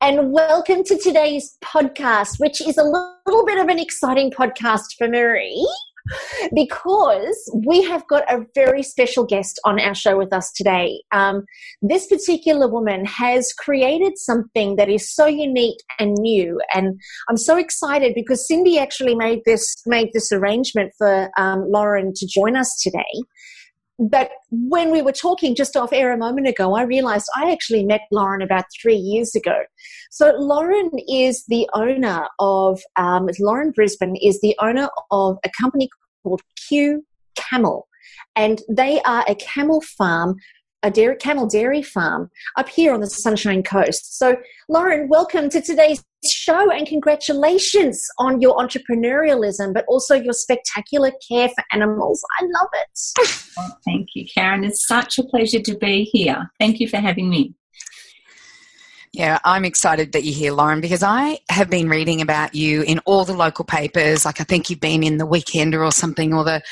[0.00, 5.08] And welcome to today's podcast, which is a little bit of an exciting podcast for
[5.08, 5.68] Marie
[6.54, 11.02] because we have got a very special guest on our show with us today.
[11.12, 11.44] Um,
[11.82, 17.56] this particular woman has created something that is so unique and new, and I'm so
[17.56, 22.80] excited because Cyndi actually made this made this arrangement for um, Lauren to join us
[22.82, 23.22] today
[24.00, 27.84] but when we were talking just off air a moment ago, I realized I actually
[27.84, 29.62] met Lauren about three years ago.
[30.10, 35.90] So Lauren is the owner of, um, Lauren Brisbane is the owner of a company
[36.22, 37.04] called Q
[37.36, 37.86] Camel.
[38.36, 40.36] And they are a camel farm
[40.82, 44.18] a dairy, camel dairy farm up here on the Sunshine Coast.
[44.18, 51.12] So, Lauren, welcome to today's show and congratulations on your entrepreneurialism, but also your spectacular
[51.26, 52.22] care for animals.
[52.38, 53.00] I love it.
[53.58, 54.66] Oh, thank you, Carren.
[54.66, 56.50] It's such a pleasure to be here.
[56.58, 57.54] Thank you for having me.
[59.12, 63.00] Yeah, I'm excited that you're here, Lauren, because I have been reading about you in
[63.00, 64.24] all the local papers.
[64.24, 66.62] Like, I think you've been in the Weekender or something, or the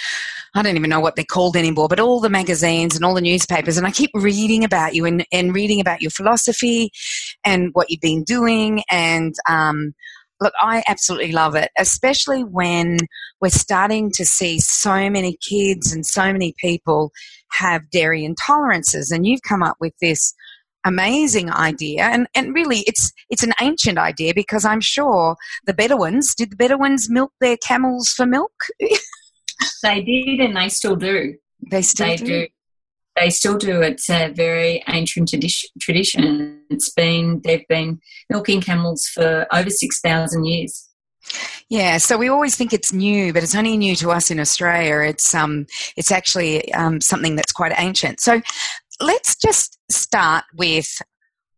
[0.55, 3.21] I don't even know what they're called anymore, but all the magazines and all the
[3.21, 3.77] newspapers.
[3.77, 6.91] And I keep reading about you and, and reading about your philosophy
[7.45, 8.83] and what you've been doing.
[8.91, 9.93] And um,
[10.41, 12.99] look, I absolutely love it, especially when
[13.41, 17.13] we're starting to see so many kids and so many people
[17.53, 19.13] have dairy intolerances.
[19.13, 20.35] And you've come up with this
[20.85, 26.35] amazing idea and, and really it's it's an ancient idea because I'm sure the Bedouins
[26.35, 28.53] did the Bedouins milk their camels for milk?
[29.83, 31.35] they did and they still do.
[31.70, 32.27] They still they do.
[32.27, 32.46] do.
[33.17, 33.83] They still do.
[33.83, 35.35] It's a very ancient
[35.80, 36.63] tradition.
[36.70, 40.89] It's been they've been milking camels for over six thousand years.
[41.69, 45.01] Yeah, so we always think it's new, but it's only new to us in Australia.
[45.08, 48.20] It's um, it's actually um, something that's quite ancient.
[48.20, 48.40] So
[49.01, 50.89] let's just start with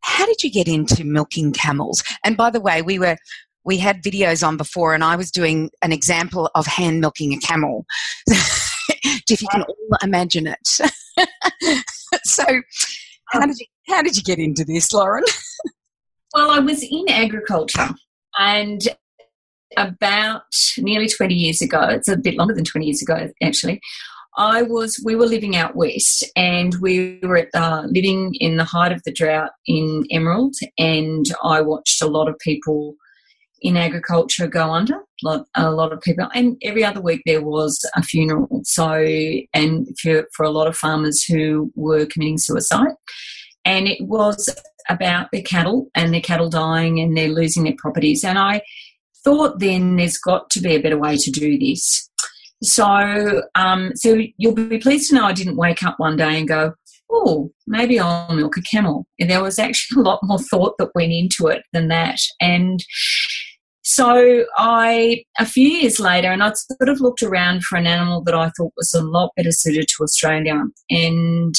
[0.01, 2.03] how did you get into milking camels?
[2.25, 3.17] And by the way, we were
[3.65, 7.39] we had videos on before, and I was doing an example of hand milking a
[7.39, 7.85] camel.
[9.29, 10.67] if you can all imagine it.
[12.25, 12.45] so,
[13.29, 15.25] how did you how did you get into this, Lauren?
[16.35, 17.91] well, I was in agriculture,
[18.39, 18.81] and
[19.77, 20.43] about
[20.79, 23.81] nearly 20 years ago, it's a bit longer than 20 years ago actually,
[24.37, 28.65] I was, we were living out west and we were at, uh, living in the
[28.65, 32.95] height of the drought in Emerald and I watched a lot of people
[33.63, 34.97] in agriculture go under,
[35.57, 38.61] a lot of people, and every other week there was a funeral.
[38.65, 38.93] So,
[39.55, 42.95] and for, for a lot of farmers who were committing suicide.
[43.65, 44.49] And it was
[44.89, 48.25] about their cattle and their cattle dying and they're losing their properties.
[48.25, 48.63] And I
[49.25, 52.09] thought then there's got to be a better way to do this.
[52.63, 56.49] So, um, so you'll be pleased to know I didn't wake up one day and
[56.49, 56.75] go,
[57.11, 59.07] oh, maybe I'll milk a camel.
[59.19, 62.19] And there was actually a lot more thought that went into it than that.
[62.41, 62.81] And
[63.83, 68.23] so I, a few years later, and I'd sort of looked around for an animal
[68.25, 70.63] that I thought was a lot better suited to Australia.
[70.91, 71.55] And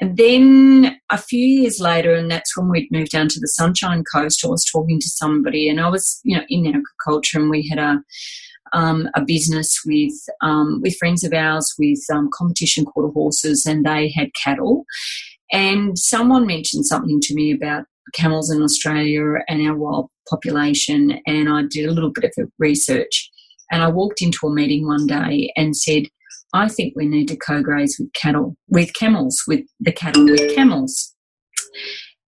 [0.00, 4.04] and then a few years later, and that's when we'd moved down to the Sunshine
[4.14, 7.66] Coast, I was talking to somebody, and I was, you know, in agriculture, and we
[7.68, 8.00] had a
[8.72, 13.84] um, a business with um, with friends of ours with um, competition quarter horses, and
[13.84, 14.84] they had cattle.
[15.50, 21.48] And someone mentioned something to me about camels in Australia and our wild population, and
[21.48, 23.30] I did a little bit of research.
[23.70, 26.04] And I walked into a meeting one day and said,
[26.54, 31.14] I think we need to co-graze with cattle, with camels, with the cattle with camels.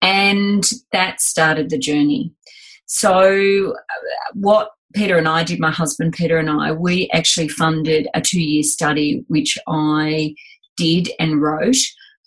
[0.01, 2.31] And that started the journey.
[2.85, 3.75] So,
[4.33, 8.41] what Peter and I did, my husband Peter and I, we actually funded a two
[8.41, 10.35] year study which I
[10.77, 11.77] did and wrote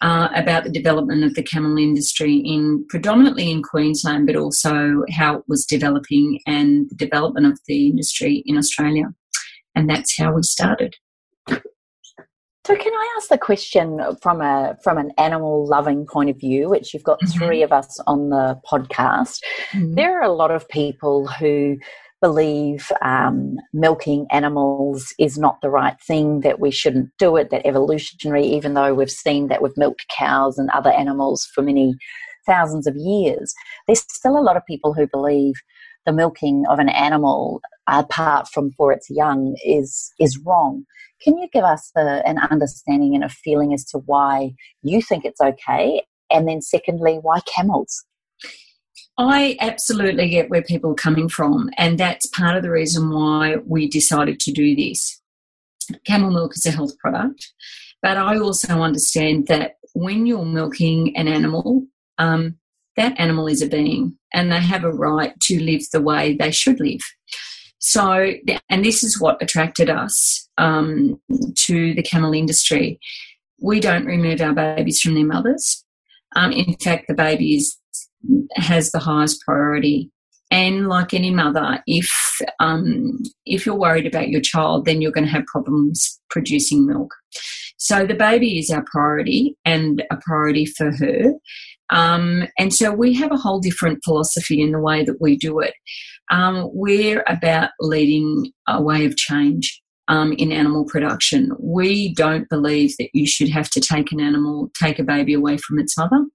[0.03, 5.37] uh, about the development of the camel industry in predominantly in Queensland, but also how
[5.37, 9.07] it was developing and the development of the industry in Australia.
[9.75, 10.97] And that's how we started.
[12.67, 16.69] So, can I ask the question from a from an animal loving point of view,
[16.69, 17.39] which you've got mm-hmm.
[17.39, 19.39] three of us on the podcast?
[19.71, 19.95] Mm-hmm.
[19.95, 21.77] There are a lot of people who
[22.27, 27.65] believe um, milking animals is not the right thing, that we shouldn't do it, that
[27.65, 31.95] evolutionary, even though we've seen that we've milked cows and other animals for many
[32.45, 33.55] thousands of years,
[33.87, 35.55] there's still a lot of people who believe
[36.05, 40.85] the milking of an animal apart from for its young is is wrong.
[41.23, 44.53] Can you give us a, an understanding and a feeling as to why
[44.83, 48.05] you think it's okay, and then secondly, why camels?
[49.19, 53.57] I absolutely get where people are coming from, and that's part of the reason why
[53.65, 55.21] we decided to do this.
[56.07, 57.53] Camel milk is a health product,
[58.03, 61.87] but I also understand that when you're milking an animal,
[62.19, 62.57] um,
[62.97, 66.51] that animal is a being and they have a right to live the way they
[66.51, 67.01] should live.
[67.79, 68.33] So,
[68.69, 71.21] and this is what attracted us um,
[71.55, 72.99] to the camel industry.
[73.61, 75.85] We don't remove our babies from their mothers.
[76.35, 77.79] Um, in fact, the baby is,
[78.57, 80.11] has the highest priority.
[80.51, 82.09] And like any mother, if
[82.61, 87.13] um, if you're worried about your child, then you're going to have problems producing milk.
[87.79, 91.33] So the baby is our priority and a priority for her.
[91.91, 95.59] Um, and so we have a whole different philosophy in the way that we do
[95.61, 95.75] it.
[96.31, 99.83] Um, we're about leading a way of change.
[100.09, 101.51] Um, in animal production.
[101.59, 105.57] We don't believe that you should have to take an animal, take a baby away
[105.57, 106.26] from its mother.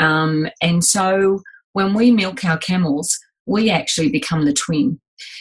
[0.00, 1.40] Um, and so
[1.72, 3.16] when we milk our camels,
[3.46, 5.00] we actually become the twin.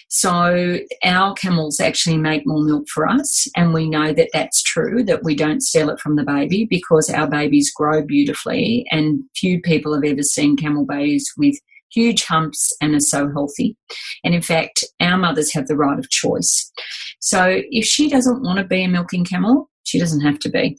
[0.10, 5.04] So our camels actually make more milk for us, and we know that that's true,
[5.04, 9.62] that we don't steal it from the baby because our babies grow beautifully, and few
[9.62, 11.56] people have ever seen camel babies with
[11.92, 13.78] huge humps and are so healthy.
[14.24, 16.72] And in fact, our mothers have the right of choice.
[17.20, 20.78] So if she doesn't want to be a milking camel, she doesn't have to be.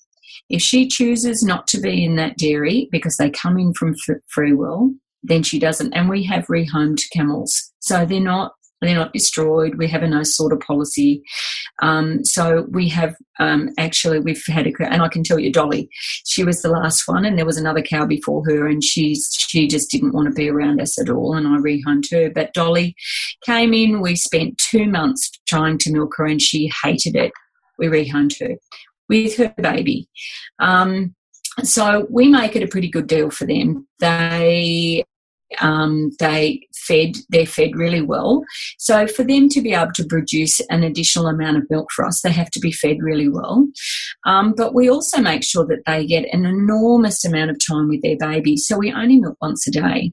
[0.51, 3.95] If she chooses not to be in that dairy because they come in from
[4.29, 4.93] free will,
[5.23, 5.93] then she doesn't.
[5.93, 7.73] And we have rehomed camels.
[7.81, 8.53] So they're not
[8.83, 9.75] they're not destroyed.
[9.77, 11.23] We have a no slaughter policy.
[11.83, 15.89] Um, so we have um, actually we've had a and I can tell you Dolly,
[16.27, 19.69] she was the last one, and there was another cow before her, and she's she
[19.69, 22.31] just didn't want to be around us at all, and I rehomed her.
[22.31, 22.97] But Dolly
[23.45, 24.01] came in.
[24.01, 27.33] We spent two months trying to milk her, and she hated it.
[27.79, 28.57] We rehomed her
[29.11, 30.09] with her baby.
[30.59, 31.15] Um,
[31.63, 33.87] so we make it a pretty good deal for them.
[33.99, 35.05] They
[35.59, 38.45] um, they fed they're fed really well
[38.79, 42.21] so for them to be able to produce an additional amount of milk for us
[42.23, 43.67] they have to be fed really well
[44.27, 48.01] um, but we also make sure that they get an enormous amount of time with
[48.03, 50.13] their baby so we only milk once a day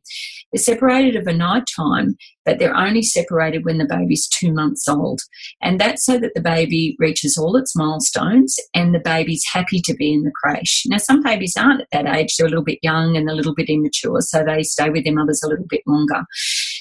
[0.51, 2.15] they're separated of a night time
[2.47, 5.19] but they're only separated when the baby's two months old.
[5.61, 9.93] And that's so that the baby reaches all its milestones and the baby's happy to
[9.93, 10.83] be in the creche.
[10.87, 13.53] Now, some babies aren't at that age, they're a little bit young and a little
[13.53, 16.23] bit immature, so they stay with their mothers a little bit longer.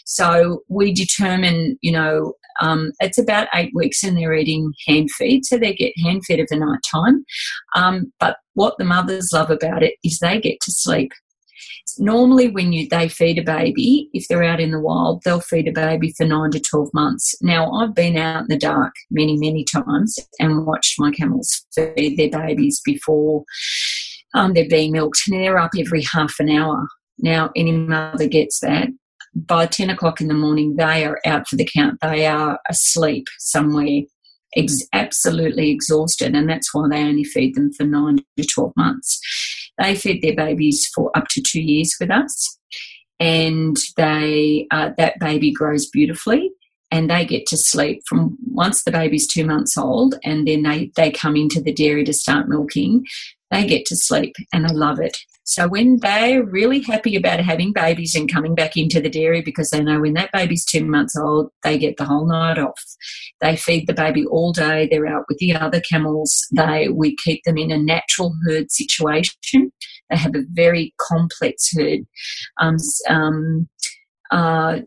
[0.04, 5.44] So we determine, you know, um, it's about eight weeks and they're eating hand feed,
[5.44, 7.24] so they get hand fed at the night time.
[7.74, 11.10] Um, but what the mothers love about it is they get to sleep
[11.98, 15.68] normally when you they feed a baby, if they're out in the wild, they'll feed
[15.68, 17.34] a baby for nine to twelve months.
[17.42, 22.16] Now I've been out in the dark many, many times and watched my camels feed
[22.16, 23.44] their babies before
[24.34, 26.86] um, they're being milked, and they're up every half an hour.
[27.18, 28.88] Now any mother gets that.
[29.34, 31.98] By ten o'clock in the morning, they are out for the count.
[32.00, 34.02] They are asleep somewhere
[34.56, 39.20] ex- absolutely exhausted, and that's why they only feed them for nine to 12 months.
[39.78, 42.58] They fed their babies for up to two years with us,
[43.20, 46.50] and they uh, that baby grows beautifully
[46.90, 50.90] and they get to sleep from once the baby's two months old and then they,
[50.96, 53.04] they come into the dairy to start milking
[53.50, 57.72] they get to sleep and they love it so when they're really happy about having
[57.72, 61.16] babies and coming back into the dairy because they know when that baby's two months
[61.16, 62.82] old, they get the whole night off.
[63.40, 64.88] They feed the baby all day.
[64.90, 66.44] They're out with the other camels.
[66.50, 69.70] They we keep them in a natural herd situation.
[70.10, 72.00] They have a very complex herd.
[72.60, 72.76] Um,
[73.08, 73.68] um,
[74.32, 74.80] uh,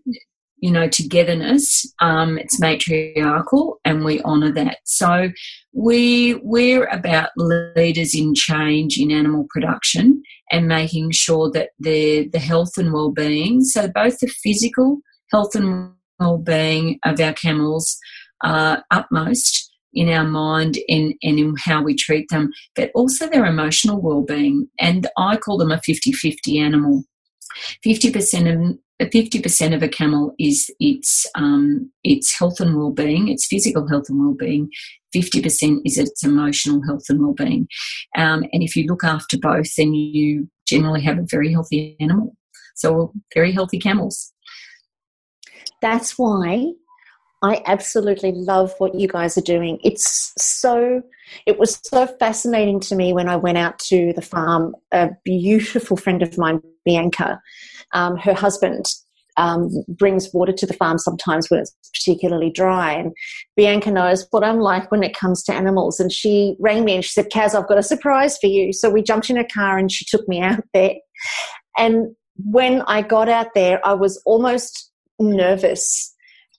[0.62, 1.86] you know, togetherness.
[2.02, 4.78] Um, it's matriarchal, and we honour that.
[4.86, 5.30] So
[5.74, 12.40] we we're about leaders in change in animal production and making sure that the the
[12.40, 15.00] health and well-being, so both the physical
[15.32, 17.98] health and well-being of our camels
[18.44, 23.46] are upmost in our mind and, and in how we treat them, but also their
[23.46, 24.68] emotional well-being.
[24.80, 27.04] And I call them a 50-50 animal.
[27.86, 33.88] 50% of 50% of a camel is its um, its health and well-being, its physical
[33.88, 34.70] health and well-being.
[35.16, 37.68] 50% is its emotional health and well-being.
[38.18, 42.36] Um, and if you look after both, then you generally have a very healthy animal.
[42.76, 44.34] So very healthy camels.
[45.82, 46.74] That's why
[47.42, 49.80] I absolutely love what you guys are doing.
[49.84, 51.02] It's so,
[51.46, 54.76] it was so fascinating to me when I went out to the farm.
[54.92, 57.42] A beautiful friend of mine Bianca.
[57.94, 58.86] Um, her husband
[59.40, 62.94] um, brings water to the farm sometimes when it's particularly dry.
[62.94, 63.14] And
[63.56, 66.00] Bianca knows what I'm like when it comes to animals.
[66.00, 68.74] And she rang me and she said, Kaz, I've got a surprise for you.
[68.74, 70.96] So we jumped in a car and she took me out there.
[71.78, 76.14] And when I got out there, I was almost nervous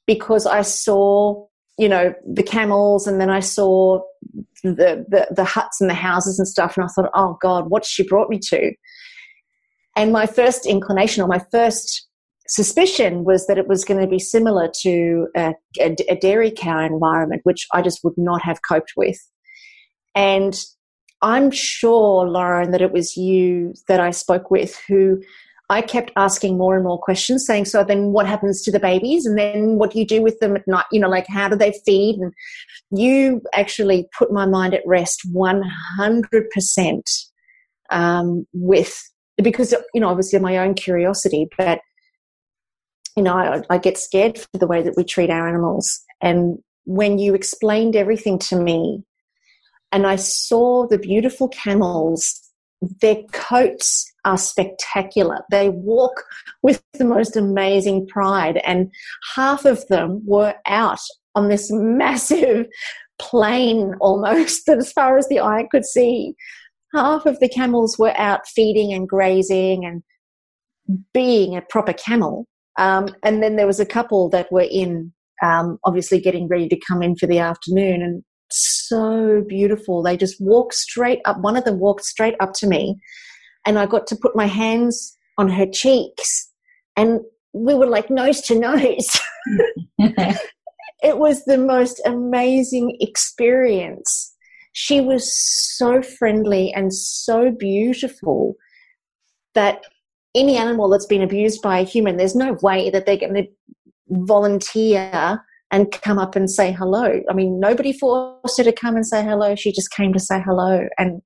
[0.07, 1.47] because I saw,
[1.79, 4.01] you know, the camels and then I saw
[4.63, 6.77] the, the, the huts and the houses and stuff.
[6.77, 8.73] And I thought, oh God, what's she brought me to?
[9.97, 12.07] And my first inclination or my first
[12.49, 16.81] suspicion was that it was going to be similar to a, a, a, dairy cow
[16.81, 19.19] environment, which I just would not have coped with.
[20.15, 20.59] And
[21.23, 25.21] I'm sure, Lauren, that it was you that I spoke with who
[25.71, 29.25] I kept asking more and more questions, saying, So then what happens to the babies?
[29.25, 30.87] And then what do you do with them at night?
[30.91, 32.17] You know, like how do they feed?
[32.17, 32.33] And
[32.91, 37.03] you actually put my mind at rest 100%
[37.91, 39.01] um, with,
[39.43, 41.81] because, you know, obviously my own curiosity, but
[43.17, 46.01] you know, I, I get scared for the way that we treat our animals.
[46.21, 49.05] And when you explained everything to me,
[49.93, 52.41] and I saw the beautiful camels,
[53.01, 55.41] their coats are spectacular.
[55.51, 56.25] They walk
[56.63, 58.93] with the most amazing pride, and
[59.35, 61.01] half of them were out
[61.35, 62.67] on this massive
[63.19, 66.35] plain almost as far as the eye could see.
[66.95, 70.03] Half of the camels were out feeding and grazing and
[71.15, 72.47] being a proper camel.
[72.79, 76.81] Um, and then there was a couple that were in, um, obviously getting ready to
[76.87, 80.03] come in for the afternoon, and so beautiful.
[80.03, 81.39] They just walked straight up.
[81.41, 82.99] One of them walked straight up to me,
[83.67, 86.51] and I got to put my hands on her cheeks,
[86.97, 87.21] and
[87.53, 89.21] we were like nose to nose.
[91.03, 94.30] it was the most amazing experience.
[94.73, 95.37] She was
[95.77, 98.55] so friendly and so beautiful
[99.55, 99.83] that
[100.35, 103.47] any animal that's been abused by a human, there's no way that they're going to
[104.09, 105.41] volunteer
[105.73, 107.21] and come up and say hello.
[107.29, 109.55] I mean, nobody forced her to come and say hello.
[109.55, 110.87] She just came to say hello.
[110.99, 111.23] And,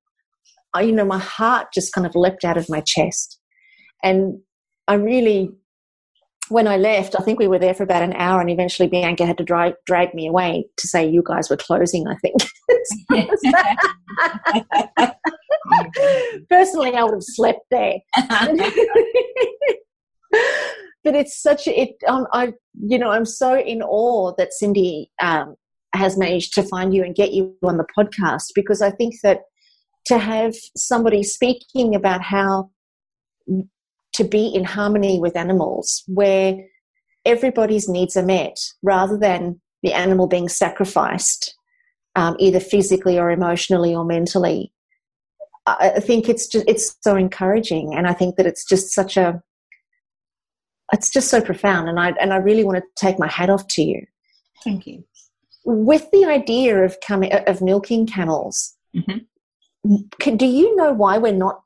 [0.75, 3.39] I, you know, my heart just kind of leapt out of my chest.
[4.03, 4.41] And
[4.87, 5.51] I really,
[6.49, 9.25] when I left, I think we were there for about an hour, and eventually Bianca
[9.25, 12.37] had to drag, me away to say, You guys were closing, I think.
[16.51, 17.95] Personally, I would have slept there.
[21.05, 21.97] but it's such it.
[22.09, 25.55] Um, I you know I'm so in awe that Cyndi um,
[25.95, 29.43] has managed to find you and get you on the podcast because I think that
[30.07, 32.71] to have somebody speaking about how
[34.15, 36.57] to be in harmony with animals where
[37.25, 41.57] everybody's needs are met rather than the animal being sacrificed
[42.17, 44.73] um, either physically or emotionally or mentally
[45.67, 49.43] I think it's just it's so encouraging, and I think that it's just such a
[50.93, 53.67] it's just so profound, and I and I really want to take my hat off
[53.69, 54.07] to you.
[54.63, 55.05] Thank you.
[55.65, 59.97] With the idea of coming of milking camels, mm-hmm.
[60.21, 61.63] can, do you know why we're not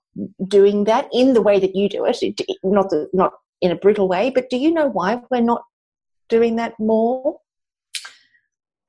[0.46, 2.18] doing that in the way that you do it?
[2.62, 5.62] Not the, not in a brutal way, but do you know why we're not
[6.28, 7.38] doing that more?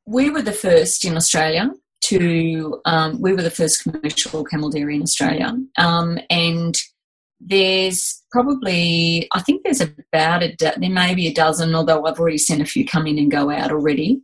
[0.05, 1.71] We were the first in Australia
[2.01, 6.75] to um, we were the first commercial camel dairy in Australia, um, and
[7.39, 12.38] there's probably I think there's about a there may be a dozen, although I've already
[12.38, 14.21] seen a few come in and go out already.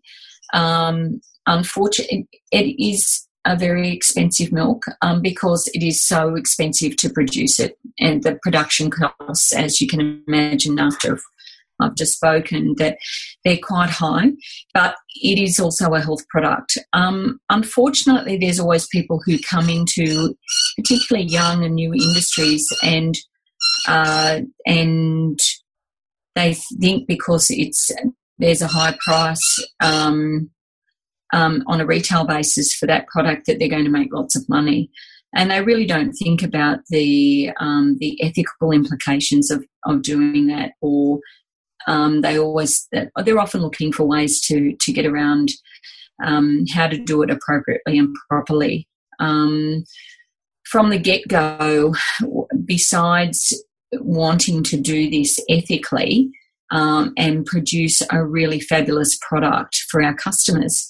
[0.53, 7.09] Um, unfortunately, it is a very expensive milk um, because it is so expensive to
[7.09, 11.19] produce it, and the production costs, as you can imagine, after
[11.79, 12.97] I've just spoken, that
[13.43, 14.31] they're quite high,
[14.73, 16.77] but it is also a health product.
[16.93, 20.35] Um, unfortunately, there's always people who come into
[20.77, 23.15] particularly young and new industries and
[23.87, 25.39] uh, and
[26.35, 27.91] they think because it's
[28.37, 30.49] there's a high price um,
[31.35, 34.47] um, on a retail basis for that product that they're going to make lots of
[34.49, 34.89] money
[35.35, 40.71] and they really don't think about the um, the ethical implications of, of doing that
[40.81, 41.19] or
[41.87, 45.49] um, they always they're often looking for ways to to get around
[46.23, 48.87] um, how to do it appropriately and properly.
[49.19, 49.83] Um,
[50.65, 51.93] from the get go,
[52.65, 53.53] besides
[53.93, 56.31] wanting to do this ethically
[56.71, 60.87] um, and produce a really fabulous product for our customers,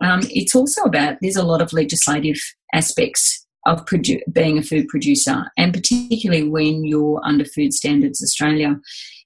[0.00, 2.38] um, it's also about there's a lot of legislative
[2.72, 8.76] aspects of produ- being a food producer, and particularly when you're under Food Standards Australia,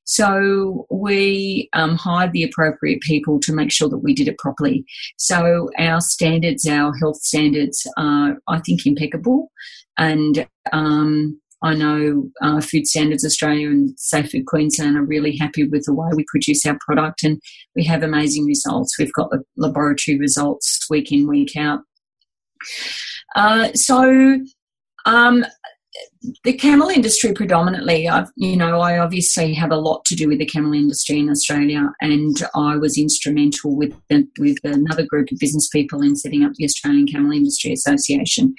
[0.07, 4.85] so we um, hired the appropriate people to make sure that we did it properly.
[5.17, 9.51] So our standards, our health standards are, I think, impeccable.
[9.99, 15.65] And um, I know uh, Food Standards Australia and Safe Food Queensland are really happy
[15.65, 17.41] with the way we produce our product, and
[17.75, 18.97] we have amazing results.
[18.99, 21.81] We've got the laboratory results week in, week out.
[23.35, 24.39] Uh, so,
[25.07, 25.45] um,
[26.45, 30.39] the camel industry predominantly, I've, you know, I obviously have a lot to do with
[30.39, 35.39] the camel industry in Australia, and I was instrumental with the, with another group of
[35.39, 38.55] business people in setting up the Australian Camel Industry Association.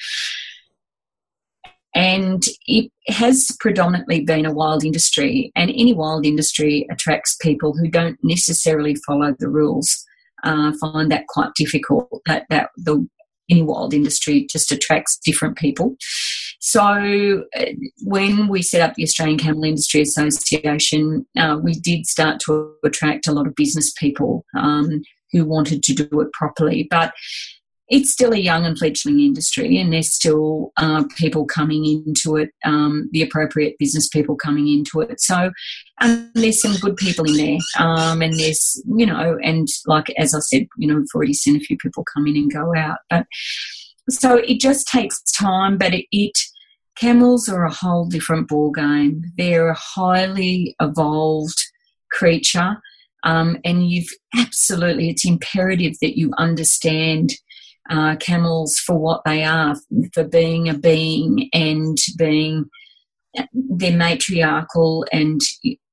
[1.97, 7.89] And it has predominantly been a wild industry, and any wild industry attracts people who
[7.89, 10.05] don't necessarily follow the rules.
[10.43, 12.21] Uh, find that quite difficult.
[12.27, 13.07] That that the
[13.49, 15.95] any wild industry just attracts different people.
[16.59, 17.65] So uh,
[18.03, 23.27] when we set up the Australian Camel Industry Association, uh, we did start to attract
[23.27, 25.01] a lot of business people um,
[25.31, 26.87] who wanted to do it properly.
[26.91, 27.13] But
[27.89, 32.49] it's still a young and fledgling industry, and there's still uh, people coming into it,
[32.65, 35.21] um, the appropriate business people coming into it.
[35.21, 35.51] So,
[36.01, 40.35] um, there's some good people in there, um, and there's, you know, and like as
[40.35, 42.97] I said, you know, we've already seen a few people come in and go out.
[43.09, 43.25] But
[44.09, 46.37] so it just takes time, but it, it
[46.97, 49.23] camels are a whole different ball game.
[49.37, 51.63] They're a highly evolved
[52.11, 52.77] creature,
[53.23, 57.31] um, and you've absolutely it's imperative that you understand
[57.89, 59.75] uh, camels for what they are,
[60.13, 62.65] for being a being and being
[63.53, 65.41] they're matriarchal and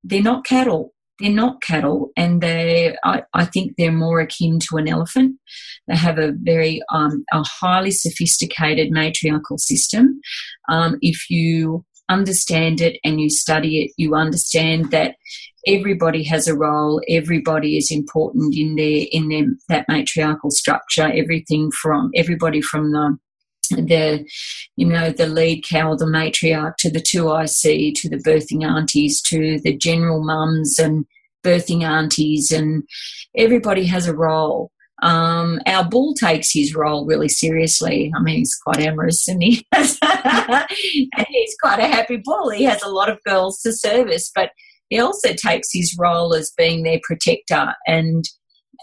[0.02, 0.92] they're not cattle.
[1.20, 5.36] They're not cattle, and they I, I think they're more akin to an elephant.
[5.86, 10.20] They have a very um, a highly sophisticated matriarchal system.
[10.68, 15.14] Um, if you understand it and you study it, you understand that
[15.66, 21.70] everybody has a role everybody is important in their in their that matriarchal structure everything
[21.70, 23.18] from everybody from the
[23.70, 24.24] the
[24.76, 29.22] you know the lead cow the matriarch to the two ic to the birthing aunties
[29.22, 31.06] to the general mums and
[31.42, 32.82] birthing aunties and
[33.36, 34.70] everybody has a role
[35.02, 38.12] um, our bull takes his role really seriously.
[38.16, 42.50] I mean, he's quite amorous and he and he's quite a happy bull.
[42.50, 44.50] He has a lot of girls to service, but
[44.94, 48.24] he also takes his role as being their protector and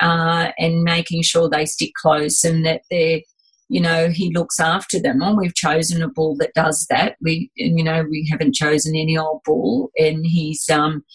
[0.02, 3.21] uh, and making sure they stick close and that they're
[3.69, 5.21] you know he looks after them.
[5.21, 7.15] And we've chosen a bull that does that.
[7.21, 9.89] We you know we haven't chosen any old bull.
[9.97, 11.06] And he's um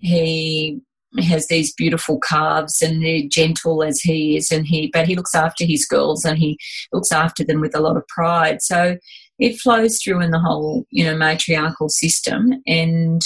[0.00, 0.78] he
[1.22, 4.50] has these beautiful calves and they're gentle as he is.
[4.50, 6.58] And he but he looks after his girls and he
[6.92, 8.60] looks after them with a lot of pride.
[8.60, 8.98] So
[9.38, 12.60] it flows through in the whole you know matriarchal system.
[12.66, 13.22] And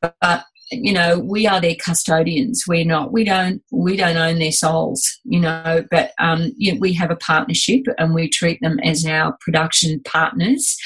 [0.00, 2.64] but you know we are their custodians.
[2.66, 6.80] We're not we don't we don't own their souls you know but um, you know,
[6.80, 10.76] we have a partnership and we treat them as our production partners.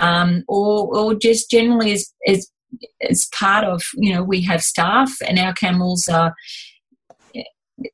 [0.00, 2.50] Um, or or just generally as as
[3.08, 6.34] as part of you know we have staff and our camels are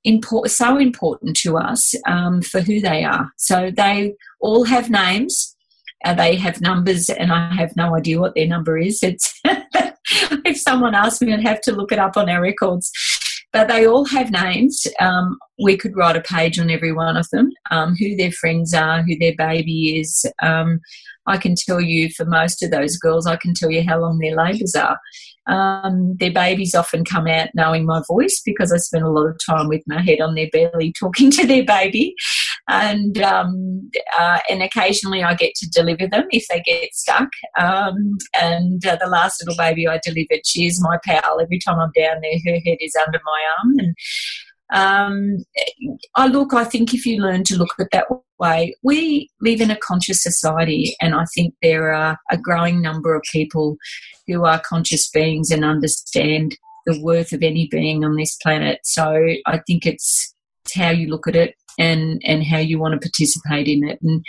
[0.05, 3.31] import, so important to us um, for who they are.
[3.37, 5.57] So they all have names
[6.05, 9.03] uh, they have numbers and i have no idea what their number is.
[9.03, 9.41] It's
[10.45, 12.91] if someone asked me i'd have to look it up on our records
[13.57, 14.87] but they all have names.
[15.01, 18.75] Um, we could write a page on every one of them, um, who their friends
[18.75, 20.27] are, who their baby is.
[21.27, 24.19] I can tell you for most of those girls, I can tell you how long
[24.19, 24.99] their labours are.
[25.47, 29.39] Um, their babies often come out knowing my voice because I spend a lot of
[29.49, 32.15] time with my head on their belly talking to their baby,
[32.69, 37.29] and um, uh, and occasionally I get to deliver them if they get stuck.
[37.59, 41.41] Um, and uh, the last little baby I delivered, she is my pal.
[41.41, 43.95] Every time I'm down there, her head is under my arm, and
[44.73, 45.45] um,
[46.17, 48.07] I look, I think if you learn to look at that
[48.39, 53.15] way, we live in a conscious society, and I think there are a growing number
[53.15, 53.77] of people
[54.27, 58.81] who are conscious beings and understand the worth of any being on this planet.
[58.85, 59.13] So
[59.47, 63.09] I think it's, it's how you look at it and and how you want to
[63.09, 63.99] participate in it.
[64.03, 64.25] And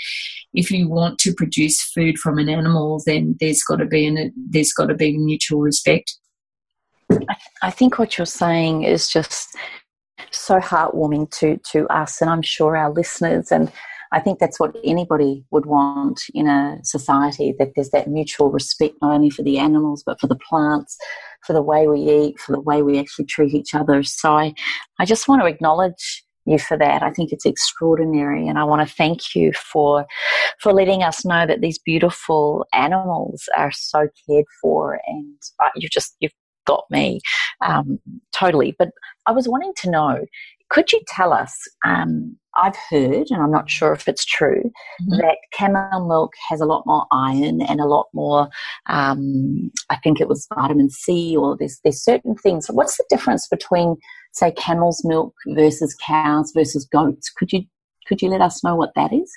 [0.53, 4.33] if you want to produce food from an animal then there's got to be an
[4.49, 6.17] there's got to be mutual respect.
[7.61, 9.55] I think what you're saying is just
[10.31, 13.71] so heartwarming to to us and I'm sure our listeners and
[14.11, 18.95] I think that's what anybody would want in a society that there's that mutual respect
[19.01, 20.97] not only for the animals but for the plants,
[21.45, 24.03] for the way we eat, for the way we actually treat each other.
[24.03, 24.53] So I,
[24.99, 27.03] I just want to acknowledge you for that.
[27.03, 30.05] I think it's extraordinary, and I want to thank you for
[30.61, 35.89] for letting us know that these beautiful animals are so cared for, and uh, you
[35.89, 36.31] just you've
[36.65, 37.19] got me
[37.65, 37.99] um,
[38.33, 38.75] totally.
[38.77, 38.89] But
[39.25, 40.25] I was wanting to know
[40.69, 41.53] could you tell us?
[41.85, 45.17] Um, I've heard, and I'm not sure if it's true, mm-hmm.
[45.17, 48.49] that camel milk has a lot more iron and a lot more.
[48.89, 52.67] Um, I think it was vitamin C, or there's there's certain things.
[52.67, 53.95] What's the difference between,
[54.33, 57.29] say, camel's milk versus cows versus goats?
[57.29, 57.61] Could you
[58.07, 59.31] could you let us know what that is?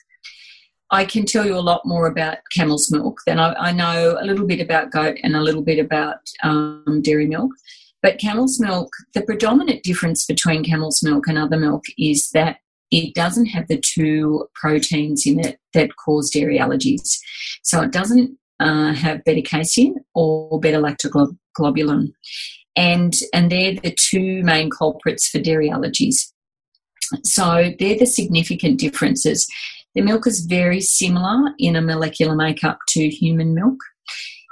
[0.92, 4.24] I can tell you a lot more about camel's milk than I, I know a
[4.24, 7.52] little bit about goat and a little bit about um, dairy milk.
[8.02, 12.58] But camel's milk, the predominant difference between camel's milk and other milk is that
[12.90, 17.18] it doesn't have the two proteins in it that cause dairy allergies.
[17.62, 22.12] So it doesn't uh, have beta casein or beta lactoglobulin.
[22.76, 26.32] And, and they're the two main culprits for dairy allergies.
[27.24, 29.46] So they're the significant differences.
[29.94, 33.76] The milk is very similar in a molecular makeup to human milk.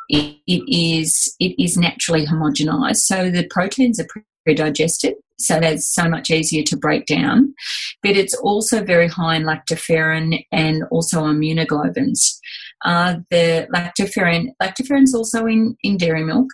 [0.09, 4.07] It, it is it is naturally homogenized, so the proteins are
[4.44, 7.55] pre-digested, so that's so much easier to break down.
[8.03, 12.38] But it's also very high in lactoferrin and also immunoglobulins.
[12.85, 16.49] Uh, the lactoferrin lactoferrin is also in, in dairy milk,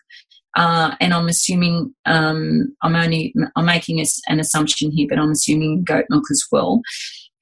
[0.56, 5.84] uh, and I'm assuming um, I'm only I'm making an assumption here, but I'm assuming
[5.84, 6.80] goat milk as well.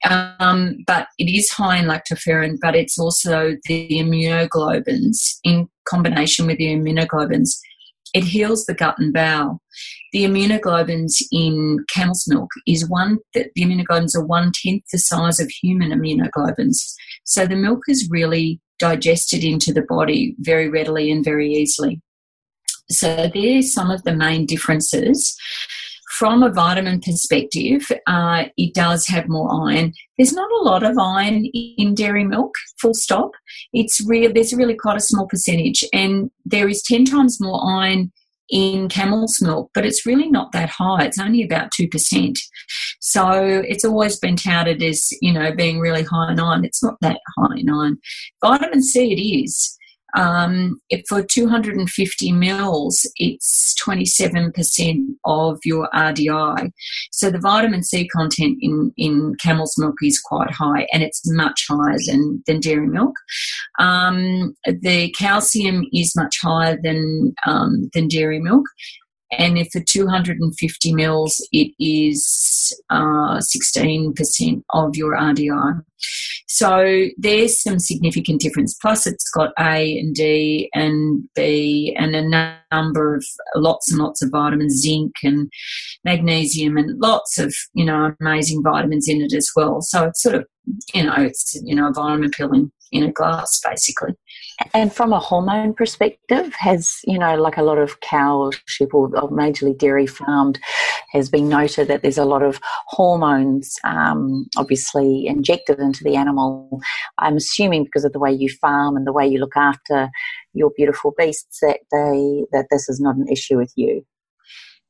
[0.09, 6.57] Um, but it is high in lactoferrin, but it's also the immunoglobins in combination with
[6.57, 7.51] the immunoglobins.
[8.13, 9.61] It heals the gut and bowel.
[10.11, 15.39] The immunoglobins in camel's milk is one that the immunoglobins are one tenth the size
[15.39, 16.77] of human immunoglobins.
[17.23, 22.01] So the milk is really digested into the body very readily and very easily.
[22.91, 25.35] So there's some of the main differences
[26.17, 29.93] from a vitamin perspective, uh, it does have more iron.
[30.17, 33.31] There's not a lot of iron in dairy milk, full stop.
[33.73, 34.31] It's real.
[34.33, 38.11] There's really quite a small percentage, and there is ten times more iron
[38.49, 41.05] in camel's milk, but it's really not that high.
[41.05, 42.37] It's only about 2%.
[42.99, 43.31] So
[43.67, 46.65] it's always been touted as, you know, being really high in iron.
[46.65, 47.97] It's not that high in iron.
[48.43, 49.77] Vitamin C, it is.
[50.15, 56.71] Um, for 250 mils, it's 27% of your RDI.
[57.11, 61.65] So the vitamin C content in, in camel's milk is quite high and it's much
[61.69, 63.15] higher than, than dairy milk.
[63.79, 68.65] Um, the calcium is much higher than, um, than dairy milk
[69.37, 75.81] and if for 250 mils it is uh, 16% of your RDI.
[76.47, 78.75] So there's some significant difference.
[78.75, 84.21] Plus, it's got A and D and B and a number of lots and lots
[84.21, 85.51] of vitamins, zinc and
[86.03, 89.81] magnesium, and lots of you know amazing vitamins in it as well.
[89.81, 90.45] So it's sort of
[90.93, 94.13] you know it's you know a vitamin pill in in a glass basically.
[94.73, 99.05] And from a hormone perspective, has, you know, like a lot of cow, sheep, or,
[99.17, 100.59] or majorly dairy farmed,
[101.11, 106.81] has been noted that there's a lot of hormones um, obviously injected into the animal.
[107.17, 110.09] I'm assuming because of the way you farm and the way you look after
[110.53, 114.05] your beautiful beasts that they that this is not an issue with you.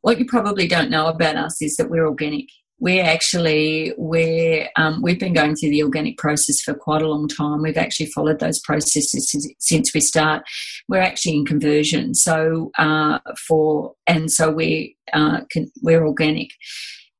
[0.02, 2.47] What you probably don't know about us is that we're organic
[2.84, 7.30] we're actually we're um, we've been going through the organic process for quite a long
[7.30, 7.62] time.
[7.62, 10.43] We've actually followed those processes since, since we start.
[10.89, 16.50] We're actually in conversion, so uh, for and so we uh, can, we're organic.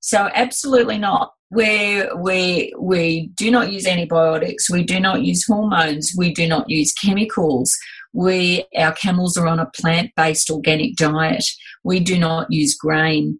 [0.02, 1.32] So absolutely not.
[1.50, 4.70] We we we do not use antibiotics.
[4.70, 6.12] We do not use hormones.
[6.18, 7.74] We do not use chemicals.
[8.12, 11.46] We our camels are on a plant based organic diet.
[11.86, 13.40] We do not use grain.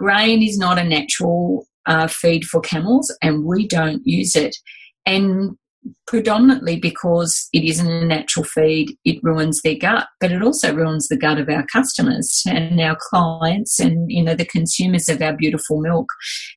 [0.00, 4.56] Grain is not a natural uh, feed for camels, and we don't use it.
[5.04, 5.58] And
[6.06, 11.08] predominantly because it isn't a natural feed, it ruins their gut, but it also ruins
[11.08, 15.36] the gut of our customers and our clients and you know the consumers of our
[15.36, 16.08] beautiful milk.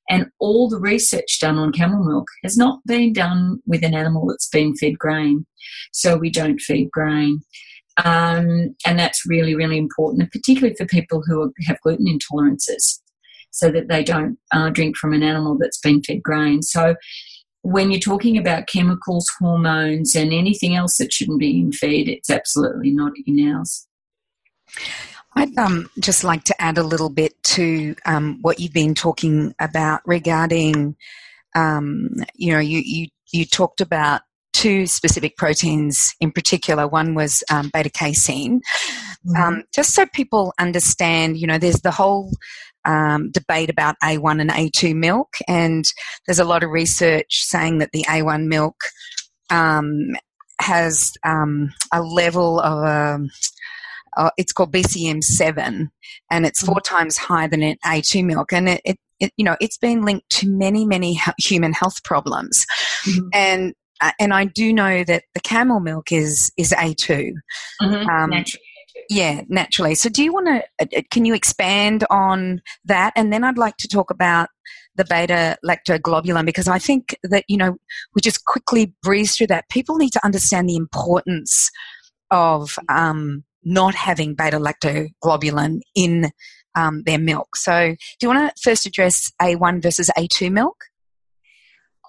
[0.10, 4.26] And all the research done on camel milk has not been done with an animal
[4.26, 5.46] that's been fed grain.
[5.92, 7.42] So we don't feed grain.
[8.06, 13.03] Um, and that's really, really important, particularly for people who have gluten intolerances
[13.54, 16.62] so that they don't uh, drink from an animal that's been fed grain.
[16.62, 16.96] So
[17.62, 22.30] when you're talking about chemicals, hormones, and anything else that shouldn't be in feed, it's
[22.30, 23.88] absolutely not in ours.
[25.36, 29.56] I'd um, just like to add a little bit to um, what you've been talking
[29.60, 30.96] about regarding,
[31.56, 36.88] um, you know, you, you, you talked about two specific proteins in particular.
[36.88, 38.62] One was um, beta casein.
[39.26, 39.42] Mm-hmm.
[39.42, 42.32] Um, just so people understand, you know, there's the whole
[42.86, 45.86] um, debate about A1 and A2 milk, and
[46.26, 48.76] there's a lot of research saying that the A1 milk
[49.50, 50.16] um,
[50.62, 53.30] has um, a level of um,
[54.16, 55.90] uh, it's called BCM7,
[56.32, 56.84] and it's four mm.
[56.84, 60.30] times higher than an A2 milk, and it, it it, you know, it's been linked
[60.32, 62.66] to many, many human health problems.
[63.06, 63.28] Mm-hmm.
[63.34, 67.34] And uh, and I do know that the camel milk is is A 2
[67.82, 68.10] mm-hmm.
[68.10, 68.64] um, naturally.
[69.10, 69.96] Yeah, naturally.
[69.96, 70.64] So, do you want to?
[70.82, 73.14] Uh, uh, can you expand on that?
[73.16, 74.50] And then I'd like to talk about
[74.96, 77.78] the beta lactoglobulin because I think that you know
[78.14, 79.70] we just quickly breeze through that.
[79.70, 81.70] People need to understand the importance
[82.32, 86.32] of um, not having beta lactoglobulin in
[86.76, 87.56] um, their milk.
[87.56, 90.86] So, do you want to first address A1 versus A2 milk?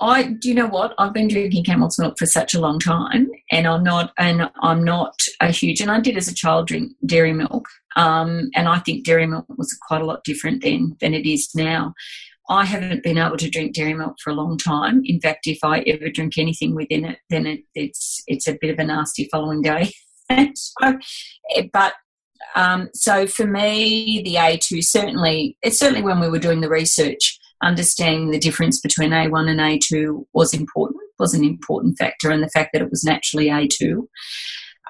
[0.00, 3.30] I do you know what I've been drinking camel's milk for such a long time,
[3.52, 6.92] and I'm not and I'm not a huge and I did as a child drink
[7.07, 11.14] dairy milk, um, and I think dairy milk was quite a lot different then than
[11.14, 11.94] it is now.
[12.48, 15.00] I haven't been able to drink dairy milk for a long time.
[15.04, 18.70] In fact, if I ever drink anything within it, then it, it's it's a bit
[18.70, 19.90] of a nasty following day.
[20.54, 20.98] so,
[21.72, 21.94] but
[22.54, 27.38] um, so for me, the A2 certainly, it's certainly when we were doing the research,
[27.64, 32.50] understanding the difference between A1 and A2 was important, was an important factor, and the
[32.50, 34.07] fact that it was naturally A2.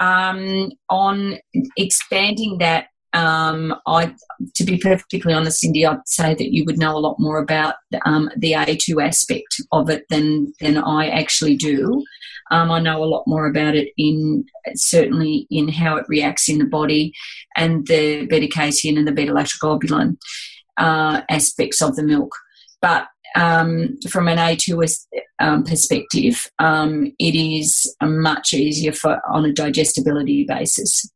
[0.00, 1.38] Um, on
[1.76, 4.12] expanding that, um, I,
[4.56, 7.76] to be perfectly honest, Cyndi, I'd say that you would know a lot more about
[8.04, 12.04] um, the A2 aspect of it than than I actually do.
[12.50, 16.58] Um, I know a lot more about it in certainly in how it reacts in
[16.58, 17.12] the body
[17.56, 20.16] and the beta casein and the beta lactoglobulin
[20.76, 22.34] uh, aspects of the milk.
[22.84, 25.06] But um, from an A2
[25.40, 31.10] um, perspective, um, it is much easier for on a digestibility basis.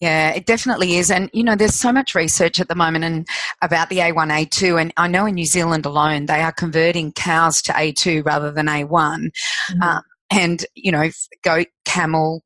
[0.00, 1.10] Yeah, it definitely is.
[1.10, 3.28] And, you know, there's so much research at the moment and
[3.60, 4.80] about the A1, A2.
[4.80, 8.68] And I know in New Zealand alone, they are converting cows to A2 rather than
[8.68, 8.88] A1.
[8.88, 9.82] Mm-hmm.
[9.82, 11.10] Um, and, you know,
[11.44, 12.42] goat, camel,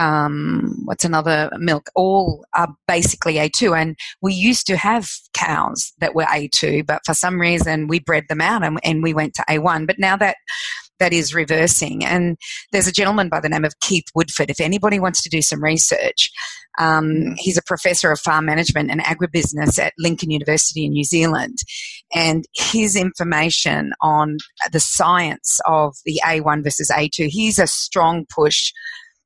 [0.00, 3.78] um, what's another milk, all are basically A2.
[3.78, 8.24] And we used to have cows that were A2, but for some reason we bred
[8.28, 9.86] them out and, and we went to A1.
[9.86, 10.36] But now that
[10.98, 12.04] that is reversing.
[12.04, 12.36] And
[12.72, 14.50] there's a gentleman by the name of Keith Woodford.
[14.50, 16.30] If anybody wants to do some research,
[16.78, 21.56] um, he's a professor of farm management and agribusiness at Lincoln University in New Zealand.
[22.14, 24.36] And his information on
[24.72, 28.70] the science of the A1 versus A2, he's a strong push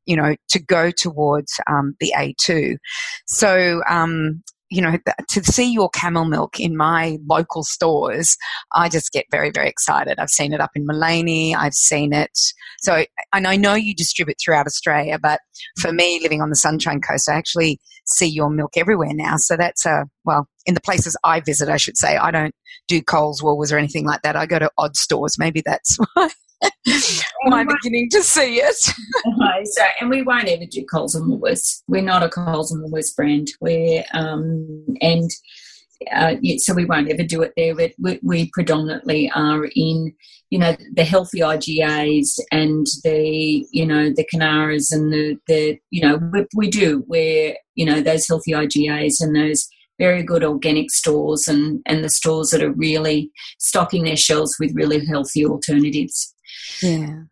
[0.06, 2.76] you know, to go towards um, the A2.
[3.26, 8.36] So, um, you know, to see your camel milk in my local stores,
[8.74, 10.18] I just get very, very excited.
[10.18, 11.54] I've seen it up in Maleny.
[11.54, 12.36] I've seen it.
[12.80, 15.40] So, and I know you distribute throughout Australia, but
[15.78, 19.36] for me, living on the Sunshine Coast, I actually see your milk everywhere now.
[19.36, 22.54] So that's a, well, in the places I visit, I should say, I don't
[22.88, 24.36] do Coles, Woolworths, or anything like that.
[24.36, 25.38] I go to odd stores.
[25.38, 26.30] Maybe that's why.
[27.53, 28.77] I'm beginning to see it.
[29.27, 31.83] okay, so, and we won't ever do Coles and Woolworths.
[31.88, 33.48] We're not a Coles and Woolworths brand.
[33.61, 35.31] We're um, and
[36.12, 37.74] uh, so we won't ever do it there.
[37.74, 40.14] But we, we, predominantly are in,
[40.50, 46.03] you know, the healthy IGAs and the, you know, the Canaras and the, the you
[46.03, 47.05] know, we, we do.
[47.07, 52.11] We're, you know, those healthy IGAs and those very good organic stores and, and the
[52.11, 56.34] stores that are really stocking their shelves with really healthy alternatives.
[56.83, 57.22] Yeah.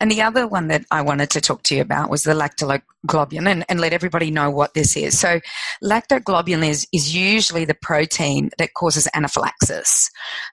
[0.00, 3.48] And the other one that I wanted to talk to you about was the lactoglobulin
[3.48, 5.18] and, and let everybody know what this is.
[5.18, 5.40] So,
[5.82, 10.10] lactoglobulin is, is usually the protein that causes anaphylaxis.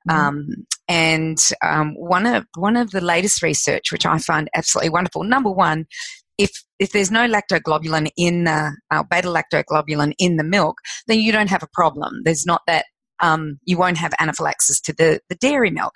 [0.10, 0.18] Mm-hmm.
[0.18, 0.48] Um,
[0.88, 5.52] and um, one, of, one of the latest research, which I find absolutely wonderful, number
[5.52, 5.88] one,
[6.38, 11.32] if, if there's no lactoglobulin in uh, uh, beta lactoglobulin in the milk, then you
[11.32, 12.22] don't have a problem.
[12.24, 12.86] There's not that
[13.22, 15.94] um, you won't have anaphylaxis to the, the dairy milk.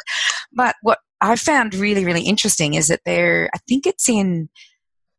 [0.54, 4.49] But what I found really, really interesting is that there, I think it's in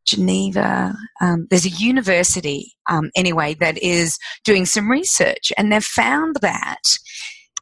[0.07, 6.37] Geneva, um, there's a university um, anyway that is doing some research, and they've found
[6.43, 6.83] that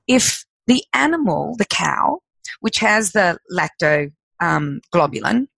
[0.06, 2.20] if the animal, the cow,
[2.60, 5.48] which has the lactoglobulin, um,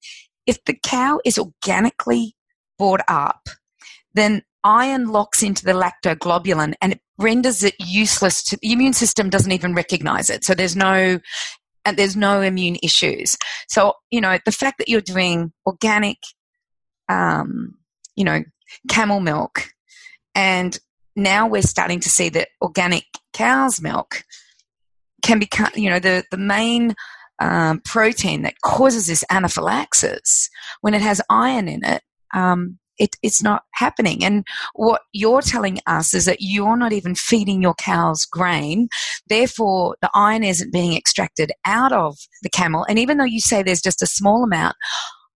[0.46, 2.36] if the cow is organically
[2.78, 3.48] brought up,
[4.14, 9.30] then iron locks into the lactoglobulin and it renders it useless to the immune system
[9.30, 10.44] doesn't even recognize it.
[10.44, 11.20] So there's no
[11.86, 13.38] and there's no immune issues.
[13.68, 16.18] So, you know, the fact that you're doing organic,
[17.08, 17.76] um,
[18.16, 18.42] you know,
[18.90, 19.68] camel milk,
[20.34, 20.78] and
[21.14, 24.24] now we're starting to see that organic cow's milk
[25.22, 26.94] can become, you know, the, the main
[27.38, 32.02] um, protein that causes this anaphylaxis when it has iron in it.
[32.34, 34.24] Um, it, it's not happening.
[34.24, 38.88] And what you're telling us is that you're not even feeding your cows grain.
[39.28, 42.84] Therefore, the iron isn't being extracted out of the camel.
[42.88, 44.76] And even though you say there's just a small amount,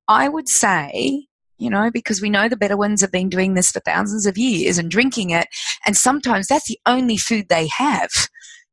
[0.08, 1.26] I would say,
[1.58, 4.78] you know, because we know the Bedouins have been doing this for thousands of years
[4.78, 5.48] and drinking it.
[5.86, 8.10] And sometimes that's the only food they have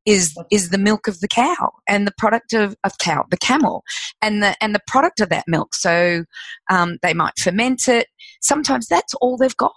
[0.06, 3.82] is is the milk of the cow and the product of, of cow the camel
[4.22, 6.24] and the and the product of that milk so
[6.70, 8.06] um, they might ferment it
[8.46, 9.72] sometimes that's all they've got.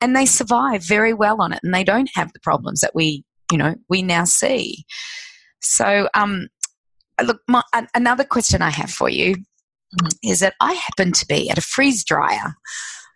[0.00, 3.24] And they survive very well on it and they don't have the problems that we
[3.50, 4.84] you know we now see.
[5.60, 6.48] So um
[7.22, 7.62] look my,
[7.94, 10.08] another question i have for you mm-hmm.
[10.24, 12.54] is that i happened to be at a freeze dryer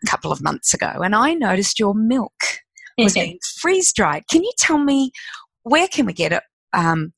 [0.04, 2.30] a couple of months ago and i noticed your milk
[3.04, 4.24] was being freeze dried.
[4.30, 5.12] Can you tell me
[5.62, 6.42] where can we get it?
[6.72, 7.12] Um,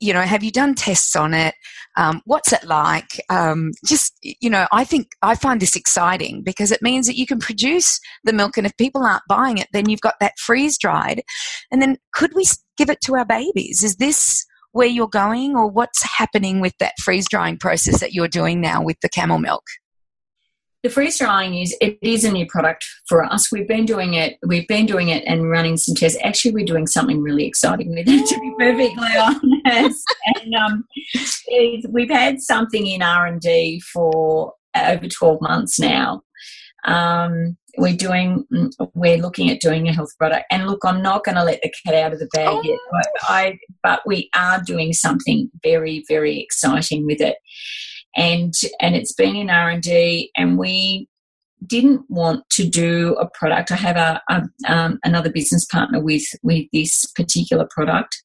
[0.00, 1.54] you know, have you done tests on it?
[1.96, 3.20] Um, what's it like?
[3.30, 7.26] Um, just, you know, I think I find this exciting because it means that you
[7.26, 10.78] can produce the milk, and if people aren't buying it, then you've got that freeze
[10.78, 11.22] dried.
[11.70, 12.44] And then could we
[12.76, 13.82] give it to our babies?
[13.82, 18.28] Is this where you're going, or what's happening with that freeze drying process that you're
[18.28, 19.62] doing now with the camel milk?
[20.84, 23.50] The freeze drying is it is a new product for us.
[23.50, 24.36] We've been doing it.
[24.46, 26.18] We've been doing it and running some tests.
[26.22, 28.26] Actually, we're doing something really exciting with it.
[28.26, 30.04] To be perfectly honest,
[30.36, 30.84] and um,
[31.90, 36.22] we've had something in R and D for over twelve months now.
[36.84, 38.44] Um, we're doing.
[38.92, 40.44] We're looking at doing a health product.
[40.50, 42.62] And look, I'm not going to let the cat out of the bag oh.
[42.62, 42.78] yet.
[43.22, 47.36] I, but we are doing something very, very exciting with it
[48.16, 51.08] and and it's been in R and D, and we
[51.66, 53.72] didn't want to do a product.
[53.72, 58.16] I have a, a um, another business partner with with this particular product.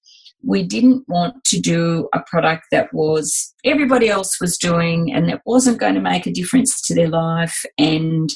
[0.41, 5.41] We didn't want to do a product that was everybody else was doing and that
[5.45, 8.29] wasn't going to make a difference to their life and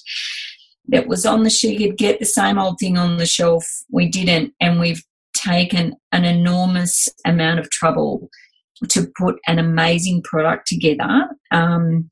[0.90, 1.80] that was on the shelf.
[1.80, 3.66] You'd get the same old thing on the shelf.
[3.90, 5.02] We didn't, and we've
[5.34, 8.30] taken an enormous amount of trouble
[8.90, 11.30] to put an amazing product together.
[11.52, 12.10] Um,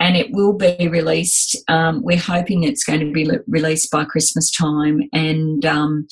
[0.00, 1.56] and it will be released.
[1.68, 5.02] Um, we're hoping it's going to be le- released by Christmas time.
[5.12, 6.06] And um,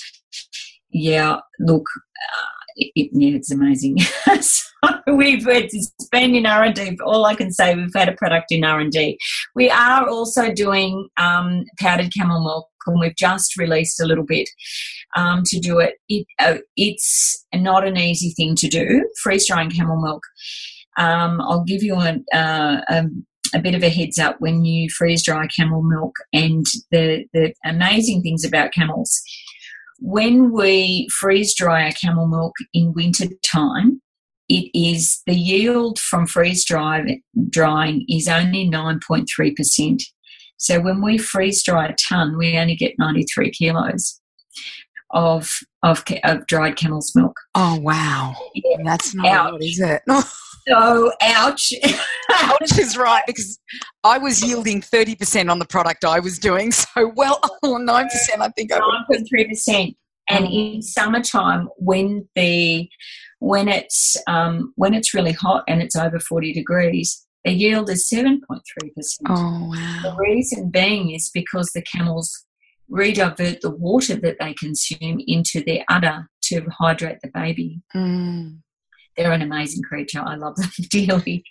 [0.90, 3.98] yeah, look, uh, it, yeah, it's amazing.
[4.40, 4.66] so
[5.06, 6.98] we've it's been in R and D.
[7.04, 9.18] All I can say, we've had a product in R and D.
[9.54, 14.48] We are also doing um, powdered camel milk, and we've just released a little bit
[15.16, 15.94] um, to do it.
[16.08, 19.08] it uh, it's not an easy thing to do.
[19.22, 20.22] Freeze drying camel milk.
[20.98, 23.04] Um, I'll give you a, uh, a,
[23.54, 27.52] a, bit of a heads up when you freeze dry camel milk and the, the
[27.66, 29.20] amazing things about camels.
[29.98, 34.00] When we freeze dry our camel milk in winter time,
[34.48, 37.20] it is the yield from freeze dry,
[37.50, 40.02] drying is only 9.3%.
[40.58, 44.20] So when we freeze dry a ton, we only get 93 kilos
[45.10, 45.50] of
[45.82, 47.36] of, of dried camel's milk.
[47.54, 48.78] Oh wow, yeah.
[48.84, 49.52] that's not ouch.
[49.52, 50.02] Lot, is it?
[50.68, 51.72] so ouch.
[52.32, 53.58] ouch is right because
[54.04, 56.72] I was yielding thirty percent on the product I was doing.
[56.72, 58.42] So well, nine percent.
[58.42, 59.96] I think nine point three percent.
[60.28, 62.88] And in summertime, when the
[63.38, 68.08] when it's um, when it's really hot and it's over forty degrees, the yield is
[68.08, 69.28] seven point three percent.
[69.30, 70.00] Oh wow!
[70.02, 72.44] The reason being is because the camels
[72.90, 77.80] redivert the water that they consume into their udder to hydrate the baby.
[77.94, 78.58] Mm.
[79.16, 80.20] They're an amazing creature.
[80.20, 81.44] I love them dearly.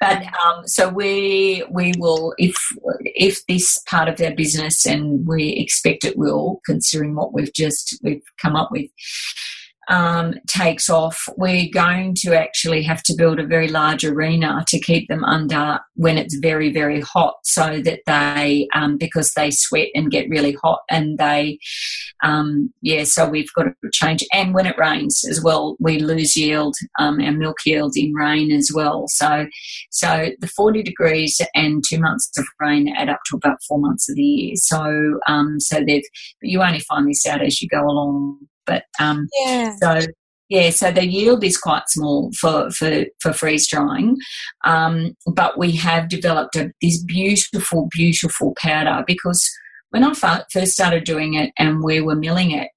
[0.00, 2.56] But um, so we we will if
[3.04, 7.98] if this part of our business and we expect it will, considering what we've just
[8.02, 8.90] we've come up with,
[9.88, 14.78] um, takes off, we're going to actually have to build a very large arena to
[14.78, 19.88] keep them under when it's very, very hot so that they, um, because they sweat
[19.94, 21.58] and get really hot and they,
[22.22, 24.24] um, yeah, so we've got to change.
[24.32, 28.52] And when it rains as well, we lose yield, um, our milk yield in rain
[28.52, 29.04] as well.
[29.08, 29.46] So,
[29.90, 34.08] so the 40 degrees and two months of rain add up to about four months
[34.08, 34.54] of the year.
[34.56, 36.04] So, um, so they've,
[36.40, 39.74] but you only find this out as you go along but um, yeah.
[39.82, 40.00] so
[40.52, 44.18] yeah, so the yield is quite small for for, for freeze drying,
[44.66, 49.50] um, but we have developed a, this beautiful, beautiful powder because
[49.92, 52.68] when I first started doing it and we were milling it,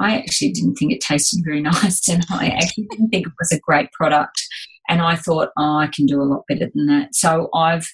[0.00, 3.52] I actually didn't think it tasted very nice, and I actually didn't think it was
[3.52, 4.40] a great product.
[4.90, 7.14] And I thought, oh, I can do a lot better than that.
[7.14, 7.86] So I've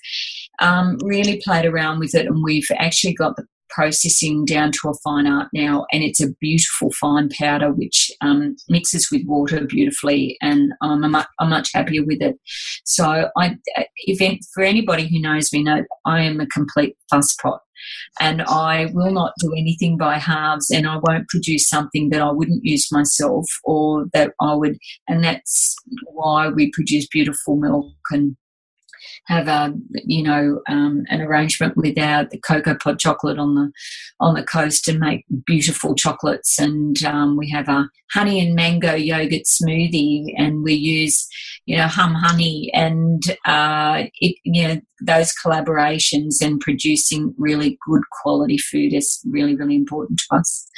[0.61, 3.45] um, really played around with it, and we've actually got the
[3.75, 8.57] processing down to a fine art now, and it's a beautiful fine powder which um,
[8.69, 12.37] mixes with water beautifully, and I'm, much, I'm much happier with it.
[12.85, 13.57] So, I,
[13.97, 17.59] if for anybody who knows me, know I am a complete fusspot.
[18.19, 22.31] And I will not do anything by halves, and I won't produce something that I
[22.31, 24.79] wouldn't use myself, or that I would.
[25.09, 28.37] And that's why we produce beautiful milk and
[29.27, 29.73] have a
[30.05, 33.73] you know um, an arrangement with our the cocoa pod chocolate on the
[34.21, 36.59] on the coast and make beautiful chocolates.
[36.59, 41.27] And um, we have a honey and mango yogurt smoothie and we use
[41.67, 48.03] you know hum honey and uh, it, you know those collaborations and producing really good
[48.23, 50.69] quality food is really really important to us.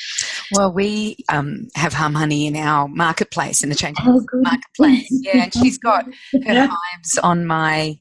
[0.52, 5.08] Well we um, have hum honey in our marketplace in the change oh, marketplace.
[5.10, 6.04] Yeah and she's got
[6.46, 7.98] her hives on my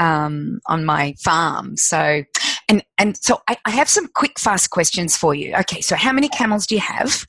[0.00, 1.76] um, on my farm.
[1.76, 2.24] So,
[2.68, 5.54] and and so I, I, have some quick, fast questions for you.
[5.60, 7.26] Okay, so how many camels do you have?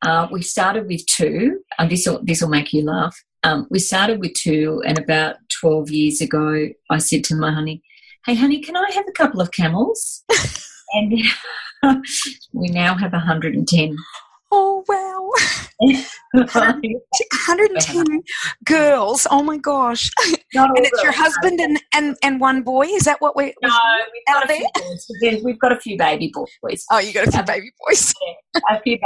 [0.00, 1.60] Uh, we started with two.
[1.78, 3.16] Uh, this will this will make you laugh.
[3.44, 7.82] Um, we started with two, and about twelve years ago, I said to my honey,
[8.26, 10.24] "Hey, honey, can I have a couple of camels?"
[10.94, 11.12] and
[12.52, 13.96] we now have 110.
[14.54, 15.30] Oh, wow.
[15.78, 18.22] 110
[18.66, 19.26] girls.
[19.30, 20.10] Oh my gosh.
[20.54, 22.82] And it's your husband and, and, and one boy?
[22.82, 23.70] Is that what we're no,
[24.12, 24.46] we've got?
[24.46, 25.06] Boys.
[25.42, 26.30] We've got a few baby
[26.62, 26.84] boys.
[26.90, 28.12] Oh, you got a few um, baby boys.
[28.70, 28.98] a few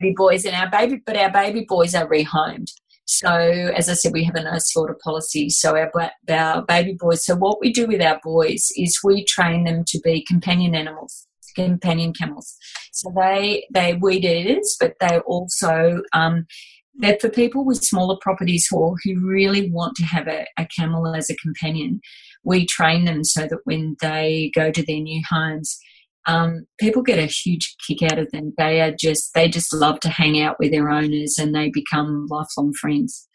[0.00, 2.70] baby boys and our baby but our baby boys are rehomed.
[3.04, 5.50] So, as I said, we have a no slaughter policy.
[5.50, 5.90] So, our,
[6.30, 7.24] our baby boys.
[7.24, 11.26] So, what we do with our boys is we train them to be companion animals
[11.54, 12.56] companion camels.
[12.92, 16.46] So they they weed eaters, but they also um,
[16.94, 21.14] they're for people with smaller properties who who really want to have a, a camel
[21.14, 22.00] as a companion.
[22.44, 25.78] We train them so that when they go to their new homes,
[26.26, 28.52] um, people get a huge kick out of them.
[28.58, 32.26] They are just they just love to hang out with their owners, and they become
[32.28, 33.28] lifelong friends.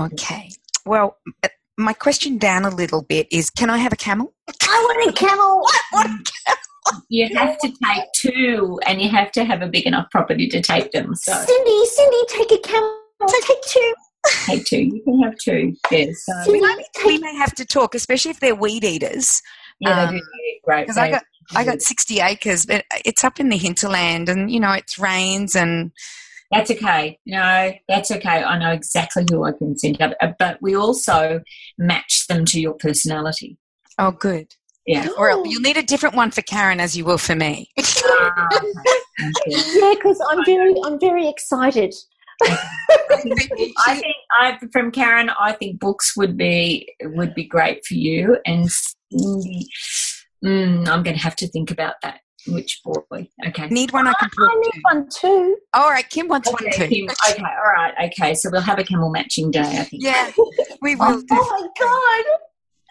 [0.00, 0.50] Okay.
[0.86, 1.16] Well,
[1.76, 4.32] my question down a little bit is can I have a camel?
[4.62, 5.62] I want a camel.
[5.68, 6.63] I want a camel.
[7.08, 10.60] You have to take two and you have to have a big enough property to
[10.60, 11.14] take them.
[11.14, 13.00] So Cyndi, Cyndi, take a camel.
[13.42, 13.94] Take two.
[14.46, 14.80] Take two.
[14.82, 15.74] You can have two.
[15.90, 16.24] Yes.
[16.24, 16.52] So.
[16.52, 19.40] We, may, we may have to talk, especially if they're weed eaters.
[19.80, 20.20] Yeah, um,
[20.64, 20.82] great.
[20.82, 21.24] Because I got
[21.54, 25.56] I got sixty acres, but it's up in the hinterland, and you know it rains
[25.56, 25.92] and
[26.50, 27.18] that's okay.
[27.26, 28.44] No, that's okay.
[28.44, 30.12] I know exactly who I can send up.
[30.20, 31.40] Uh, but we also
[31.78, 33.58] match them to your personality.
[33.98, 34.54] Oh, good.
[34.86, 35.08] Yeah.
[35.16, 37.70] Or you'll need a different one for Carren as you will for me.
[37.78, 38.48] Ah,
[39.46, 41.94] yeah, because I'm very, I'm very excited.
[42.42, 48.36] I think I, from Carren, I think books would be would be great for you,
[48.44, 48.68] and
[49.14, 53.28] mm, I'm going to have to think about that which boy?
[53.46, 53.68] Okay.
[53.68, 54.50] Need one I can put.
[54.50, 55.56] I need one too.
[55.72, 56.88] All right, Kim wants okay, one too.
[56.88, 58.34] Kim, okay, all right, okay.
[58.34, 60.02] So we'll have a camel matching day, I think.
[60.02, 60.30] Yeah,
[60.82, 61.22] we will.
[61.30, 62.38] oh, my god.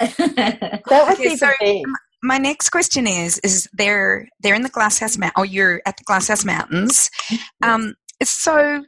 [0.18, 1.84] that would okay, be so big.
[2.22, 5.36] My next question is: Is they're they're in the Glasshouse Mountain?
[5.38, 7.10] Oh, you're at the Glasshouse Mountains.
[7.62, 8.84] Um, so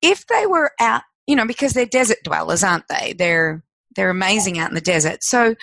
[0.00, 3.14] if they were out, you know, because they're desert dwellers, aren't they?
[3.16, 3.62] They're
[3.96, 5.22] they're amazing out in the desert.
[5.22, 5.54] So,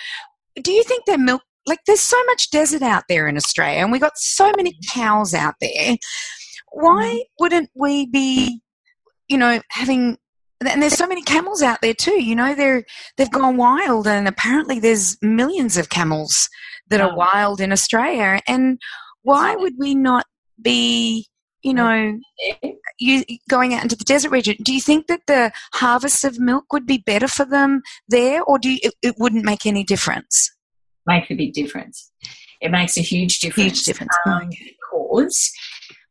[0.60, 3.92] do you think their milk like there's so much desert out there in Australia and
[3.92, 5.96] we got so many cows out there.
[6.72, 7.18] Why mm-hmm.
[7.38, 8.60] wouldn't we be,
[9.28, 10.18] you know, having
[10.60, 12.84] and there's so many camels out there too, you know, they're
[13.16, 16.48] they've gone wild and apparently there's millions of camels
[16.88, 18.78] that are wild in Australia and
[19.22, 20.26] why would we not
[20.60, 21.26] be
[21.62, 22.18] you know,
[22.98, 24.56] you going out into the desert region.
[24.64, 28.58] Do you think that the harvest of milk would be better for them there, or
[28.58, 30.50] do you, it, it wouldn't make any difference?
[31.06, 32.10] make a big difference.
[32.60, 33.72] It makes a huge difference.
[33.72, 34.16] Huge difference.
[34.26, 35.52] Um, because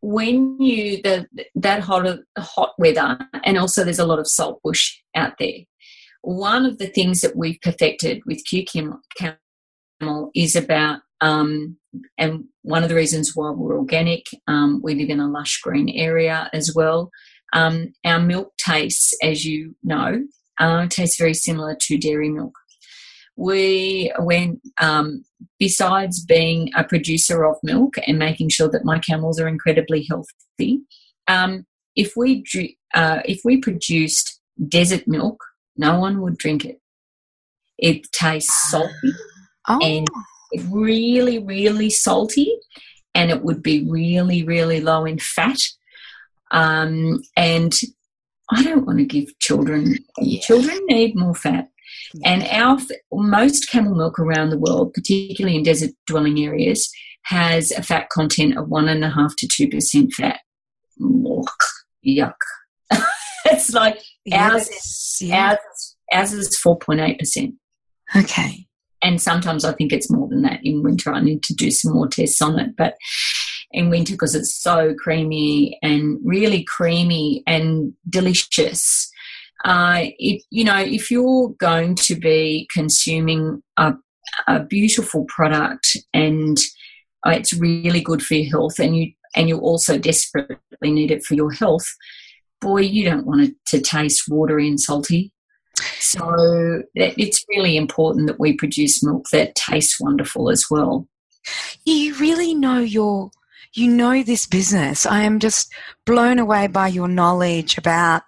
[0.02, 4.98] when you the that hot hot weather, and also there's a lot of salt bush
[5.16, 5.60] out there.
[6.22, 11.78] One of the things that we've perfected with cucumber camel is about um,
[12.18, 15.90] and one of the reasons why we're organic, um, we live in a lush green
[15.90, 17.10] area as well.
[17.54, 20.24] Um, our milk tastes, as you know,
[20.60, 22.54] uh, tastes very similar to dairy milk
[23.40, 25.24] we went um,
[25.60, 30.82] besides being a producer of milk and making sure that my camels are incredibly healthy
[31.28, 31.66] um,
[31.96, 32.44] if we
[32.94, 35.42] uh, if we produced desert milk
[35.78, 36.82] no one would drink it
[37.78, 39.14] it tastes salty
[39.70, 39.80] oh.
[39.82, 40.08] and
[40.70, 42.54] really really salty
[43.16, 45.60] and it would be really really low in fat
[46.52, 47.74] um, and
[48.52, 49.96] I don't want to give children.
[50.18, 50.40] Yeah.
[50.42, 51.70] Children need more fat.
[52.26, 52.78] And our
[53.12, 56.90] most camel milk around the world, particularly in desert dwelling areas,
[57.24, 60.40] has a fat content of one and a half to two percent fat.
[61.00, 62.34] yuck!
[63.46, 64.00] it's like
[64.32, 64.70] ours.
[65.22, 65.52] Yeah.
[65.52, 67.56] Ours, ours is four point eight percent.
[68.16, 68.66] Okay.
[69.02, 71.14] And sometimes I think it's more than that in winter.
[71.14, 72.96] I need to do some more tests on it, but
[73.72, 79.10] in winter because it's so creamy and really creamy and delicious
[79.66, 83.94] Uh, if, you know, if you're going to be consuming a,
[84.48, 86.58] a beautiful product and
[87.26, 91.24] uh, it's really good for your health, and you and you also desperately need it
[91.24, 91.86] for your health,
[92.62, 95.32] boy, you don't want it to taste watery and salty.
[96.00, 101.08] So it's really important that we produce milk that tastes wonderful as well.
[101.86, 103.32] You really know your
[103.74, 105.06] you know this business.
[105.06, 105.72] I am just
[106.06, 108.24] blown away by your knowledge about,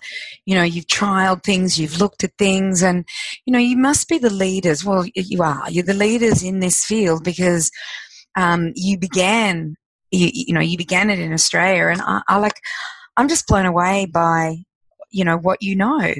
[0.45, 3.05] you know, you've trialed things, you've looked at things, and,
[3.45, 4.85] you know, you must be the leaders.
[4.85, 5.69] Well, you are.
[5.69, 7.71] You're the leaders in this field because
[8.35, 9.75] um, you began,
[10.11, 12.59] you, you, know, you began it in Australia, and I, I like,
[13.17, 14.57] I'm just blown away by,
[15.09, 16.13] you know, what you know.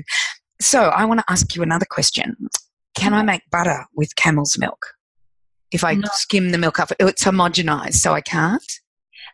[0.60, 2.36] So I want to ask you another question.
[2.96, 4.94] Can I make butter with camel's milk?
[5.72, 6.08] If I no.
[6.12, 8.81] skim the milk up, it's homogenized, so I can't.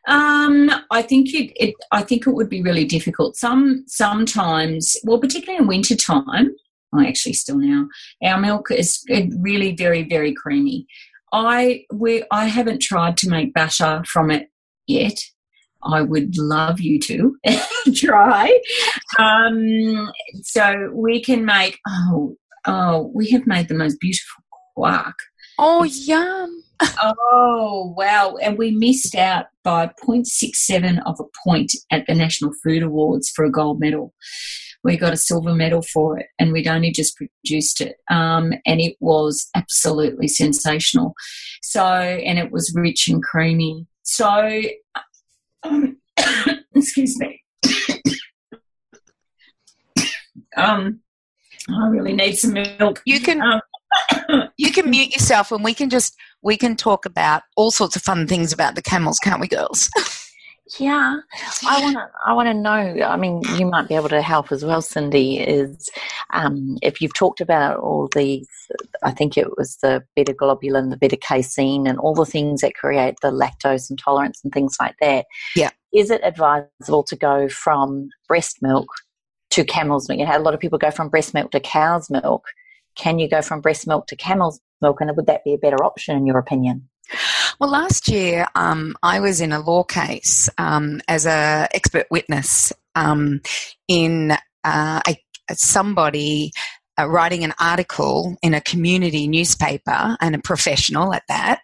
[0.07, 3.35] Um, I think it, it, I think it would be really difficult.
[3.35, 6.51] Some sometimes, well, particularly in winter time.
[6.93, 7.87] I actually still now.
[8.23, 10.87] Our milk is really very very creamy.
[11.33, 14.49] I we I haven't tried to make butter from it
[14.87, 15.19] yet.
[15.83, 17.37] I would love you to
[17.95, 18.59] try.
[19.19, 21.79] Um, so we can make.
[21.87, 22.35] Oh,
[22.65, 24.43] oh, we have made the most beautiful
[24.75, 25.15] quark.
[25.59, 26.63] Oh, it's, yum!
[26.81, 28.35] Oh, wow!
[28.41, 33.45] And we missed out by 0.67 of a point at the National Food Awards for
[33.45, 34.13] a gold medal.
[34.83, 38.79] We got a silver medal for it, and we'd only just produced it, um, and
[38.79, 41.13] it was absolutely sensational.
[41.61, 43.85] So, and it was rich and creamy.
[44.03, 44.61] So,
[45.63, 45.97] um,
[46.75, 47.43] excuse me.
[50.57, 51.01] um,
[51.69, 53.01] I really need some milk.
[53.05, 53.61] You can um,
[54.57, 58.01] you can mute yourself, and we can just we can talk about all sorts of
[58.01, 59.89] fun things about the camels, can't we, girls?
[60.79, 61.19] Yeah,
[61.65, 62.09] I want to.
[62.25, 63.03] I want to know.
[63.05, 65.45] I mean, you might be able to help as well, Cyndi.
[65.45, 65.89] Is
[66.31, 68.47] um, if you've talked about all these,
[69.03, 72.75] I think it was the beta globulin, the beta casein, and all the things that
[72.75, 75.25] create the lactose intolerance and things like that.
[75.55, 78.89] Yeah, is it advisable to go from breast milk
[79.51, 80.19] to camel's milk?
[80.19, 82.45] You know, a lot of people go from breast milk to cow's milk.
[82.95, 85.83] Can you go from breast milk to camel's milk, and would that be a better
[85.83, 86.89] option in your opinion?
[87.59, 92.73] Well, last year um, I was in a law case um, as an expert witness
[92.95, 93.41] um,
[93.87, 95.17] in uh, a,
[95.53, 96.51] somebody
[96.99, 101.61] uh, writing an article in a community newspaper and a professional at that,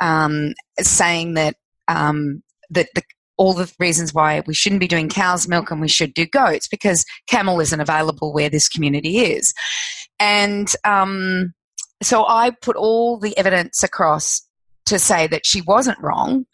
[0.00, 1.56] um, saying that
[1.88, 3.02] um, that the,
[3.36, 6.68] all the reasons why we shouldn't be doing cow's milk and we should do goats
[6.68, 9.52] because camel isn't available where this community is,
[10.18, 11.52] and um,
[12.02, 14.42] so I put all the evidence across
[14.86, 16.46] to say that she wasn't wrong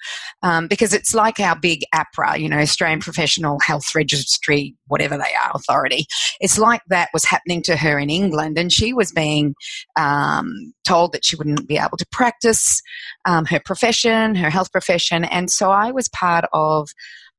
[0.42, 5.34] um, because it's like our big AHPRA, you know, Australian Professional Health Registry, whatever they
[5.44, 6.06] are, authority.
[6.40, 9.54] It's like that was happening to her in England, and she was being
[9.96, 12.80] um, told that she wouldn't be able to practice
[13.26, 15.24] um, her profession, her health profession.
[15.24, 16.88] And so I was part of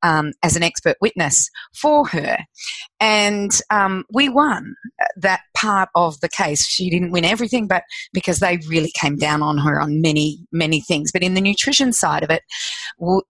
[0.04, 2.38] um, as an expert witness for her.
[3.00, 4.76] And um, we won
[5.18, 6.66] that part of the case.
[6.66, 7.84] She didn't win everything, but
[8.14, 11.12] because they really came down on her on many, many things.
[11.12, 12.44] But in the nutrition side of it,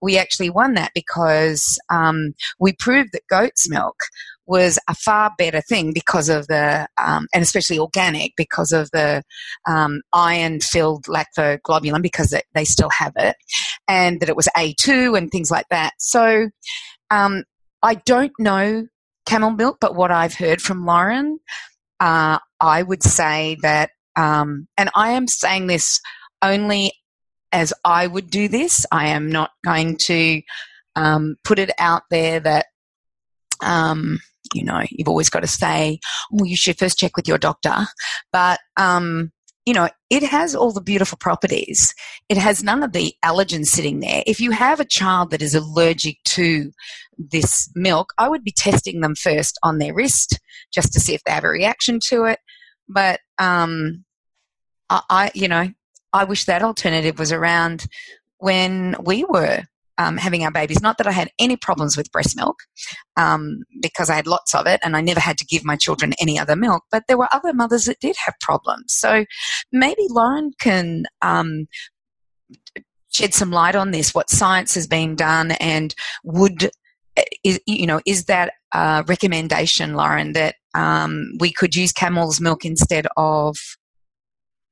[0.02, 3.96] we actually won that because um, we proved that goat's milk
[4.46, 9.22] was a far better thing because of the, um, and especially organic, because of the
[9.66, 13.36] um, iron filled lactoglobulin, because they, they still have it,
[13.88, 15.92] and that it was A2 and things like that.
[15.98, 16.50] So
[17.10, 17.44] um,
[17.82, 18.86] I don't know
[19.26, 21.38] camel milk, but what I've heard from Lauren,
[22.00, 26.00] uh, I would say that, um, and I am saying this
[26.42, 26.92] only
[27.52, 28.84] as I would do this.
[28.90, 30.42] I am not going to
[30.96, 32.66] um, put it out there that
[33.62, 34.18] um,
[34.54, 35.98] you know, you've always got to say,
[36.30, 37.86] well, you should first check with your doctor.
[38.32, 39.32] But, um,
[39.66, 41.94] you know, it has all the beautiful properties.
[42.28, 44.22] It has none of the allergens sitting there.
[44.26, 46.70] If you have a child that is allergic to
[47.16, 50.38] this milk, I would be testing them first on their wrist
[50.72, 52.40] just to see if they have a reaction to it.
[52.88, 54.04] But, um,
[54.90, 55.70] I, I you know,
[56.12, 57.86] I wish that alternative was around
[58.38, 59.62] when we were
[59.98, 60.82] um, having our babies.
[60.82, 62.56] Not that I had any problems with breast milk
[63.16, 66.14] um, because I had lots of it and I never had to give my children
[66.20, 68.86] any other milk, but there were other mothers that did have problems.
[68.88, 69.24] So
[69.72, 71.04] maybe Lauren can.
[71.22, 71.66] Um,
[73.12, 76.68] shed some light on this what science has been done and would
[77.44, 82.64] is, you know is that a recommendation lauren that um, we could use camel's milk
[82.64, 83.56] instead of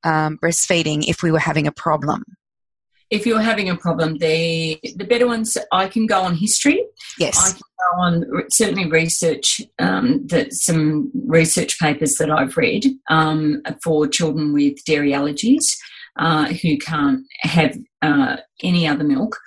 [0.03, 2.25] um, breastfeeding if we were having a problem
[3.12, 6.82] if you're having a problem, the the Bedouins I can go on history.
[7.18, 12.86] Yes, I can go on certainly research um, that some research papers that I've read
[13.10, 15.76] um, for children with dairy allergies
[16.18, 19.38] uh, who can't have uh, any other milk.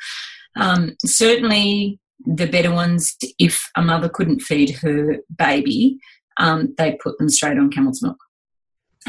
[0.58, 5.98] Um, certainly, the Bedouins, if a mother couldn't feed her baby,
[6.38, 8.18] um, they'd put them straight on camel's milk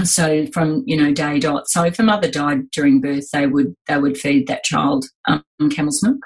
[0.05, 3.75] so from you know day dot so if a mother died during birth they would
[3.89, 6.19] they would feed that child um, camel's milk.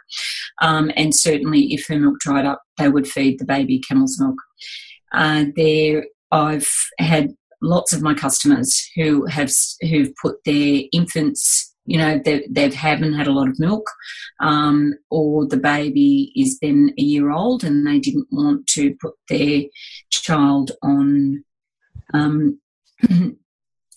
[0.60, 4.36] Um, and certainly if her milk dried up they would feed the baby camel's milk.
[5.12, 7.30] Uh, there i've had
[7.62, 9.50] lots of my customers who have
[9.82, 13.90] who've put their infants you know they, they haven't had a lot of milk
[14.40, 19.14] um, or the baby is then a year old and they didn't want to put
[19.28, 19.62] their
[20.10, 21.44] child on
[22.14, 22.60] um,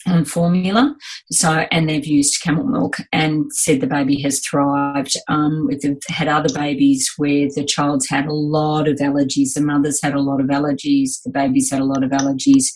[0.07, 0.95] on formula.
[1.31, 5.15] So, and they've used camel milk and said the baby has thrived.
[5.27, 10.01] Um, we've had other babies where the child's had a lot of allergies, the mother's
[10.01, 12.67] had a lot of allergies, the baby's had a lot of allergies.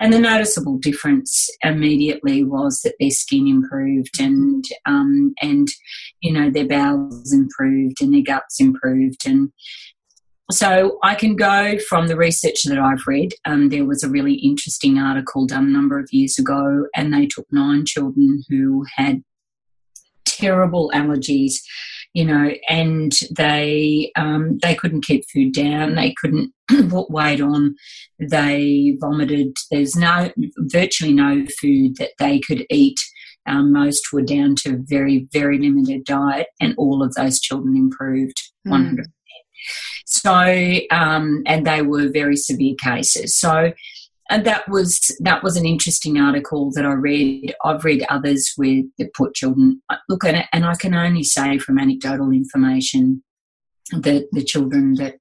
[0.00, 5.68] And the noticeable difference immediately was that their skin improved and, um, and,
[6.20, 9.52] you know, their bowels improved and their guts improved and,
[10.50, 13.32] so I can go from the research that I've read.
[13.44, 17.26] Um, there was a really interesting article done a number of years ago, and they
[17.26, 19.22] took nine children who had
[20.26, 21.54] terrible allergies,
[22.14, 26.52] you know, and they um, they couldn't keep food down, they couldn't
[26.88, 27.74] put weight on,
[28.18, 29.56] they vomited.
[29.70, 32.98] There's no virtually no food that they could eat.
[33.46, 38.40] Um, most were down to very very limited diet, and all of those children improved
[38.66, 39.04] mm.
[40.22, 43.38] 100 so, um, and they were very severe cases.
[43.38, 43.72] So,
[44.28, 47.54] and that was that was an interesting article that I read.
[47.64, 51.58] I've read others where they put children look at it, and I can only say
[51.58, 53.22] from anecdotal information
[53.92, 55.16] that the children that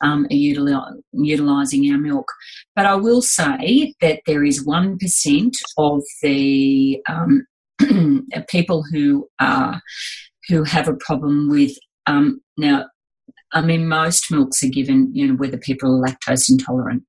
[0.00, 2.26] um, are utili- utilising our milk.
[2.74, 7.46] But I will say that there is one percent of the um,
[8.48, 9.80] people who are
[10.48, 11.72] who have a problem with
[12.06, 12.86] um, now
[13.52, 17.04] I mean, most milks are given, you know, whether people are lactose intolerant.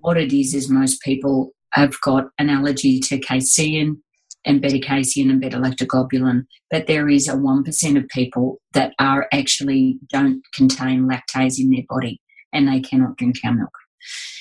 [0.00, 4.02] What it is is most people have got an allergy to casein
[4.44, 10.42] and beta-casein and beta-lactoglobulin, but there is a 1% of people that are actually don't
[10.54, 12.20] contain lactase in their body
[12.52, 13.70] and they cannot drink our milk.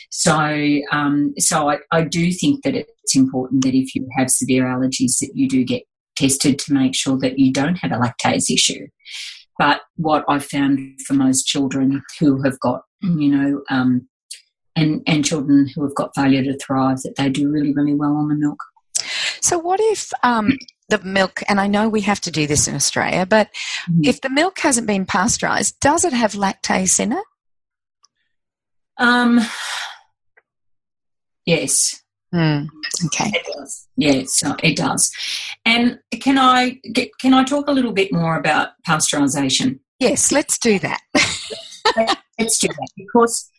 [0.09, 4.65] So, um, so I, I do think that it's important that if you have severe
[4.65, 5.83] allergies that you do get
[6.15, 8.87] tested to make sure that you don't have a lactase issue.
[9.61, 14.07] But what I've found for most children who have got, you know, um,
[14.75, 18.15] and, and children who have got failure to thrive, that they do really, really well
[18.15, 18.57] on the milk.
[19.39, 20.57] So, what if um,
[20.89, 23.49] the milk, and I know we have to do this in Australia, but
[23.87, 24.01] mm-hmm.
[24.03, 27.23] if the milk hasn't been pasteurised, does it have lactase in it?
[28.97, 29.41] Um,
[31.45, 32.00] yes.
[32.33, 32.67] Mm,
[33.05, 33.31] okay.
[33.33, 33.87] It does.
[33.97, 35.11] Yeah, so it does.
[35.65, 39.79] And can I get, can I talk a little bit more about pasteurisation?
[39.99, 41.01] Yes, let's do that.
[42.39, 43.49] let's do that because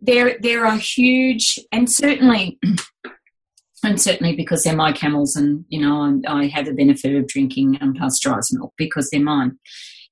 [0.00, 2.58] there there are huge and certainly
[3.84, 7.28] and certainly because they're my camels and you know I, I have the benefit of
[7.28, 9.58] drinking unpasteurised milk because they're mine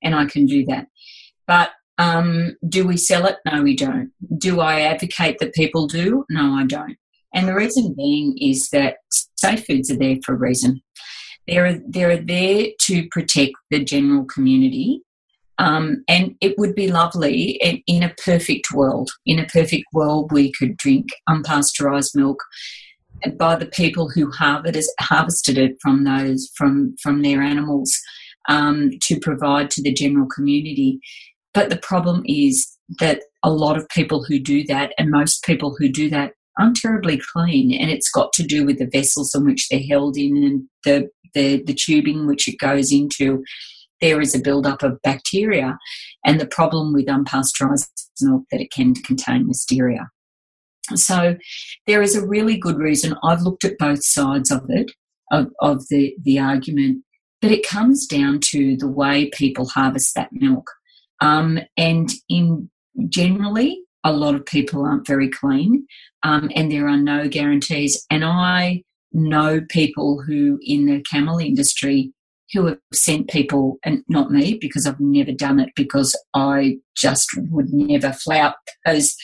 [0.03, 0.87] and I can do that.
[1.47, 3.37] But um, do we sell it?
[3.45, 4.11] No, we don't.
[4.39, 6.25] Do I advocate that people do?
[6.31, 6.97] No, I don't.
[7.35, 8.97] And the reason being is that
[9.37, 10.81] safe foods are there for a reason.
[11.47, 15.03] They're, they're there to protect the general community.
[15.59, 19.11] Um, and it would be lovely in, in a perfect world.
[19.27, 22.43] In a perfect world, we could drink unpasteurized milk
[23.37, 27.93] by the people who harvested it from those from from their animals
[28.49, 31.01] um, to provide to the general community.
[31.53, 35.77] But the problem is that a lot of people who do that, and most people
[35.79, 39.45] who do that, aren't terribly clean, and it's got to do with the vessels in
[39.45, 43.43] which they're held in and the the, the tubing which it goes into.
[44.01, 45.79] There is a buildup of bacteria,
[46.25, 47.89] and the problem with unpasteurized
[48.21, 50.07] milk that it can contain listeria.
[50.95, 51.37] So
[51.87, 53.15] there is a really good reason.
[53.23, 54.91] I've looked at both sides of it,
[55.31, 57.05] of, of the, the argument,
[57.41, 60.69] but it comes down to the way people harvest that milk.
[61.21, 62.71] Um, and in
[63.09, 65.87] generally, a lot of people aren't very clean
[66.23, 68.05] um, and there are no guarantees.
[68.11, 68.83] And I
[69.13, 72.13] know people who in the camel industry
[72.53, 77.29] who have sent people, and not me because I've never done it because I just
[77.51, 79.17] would never flout because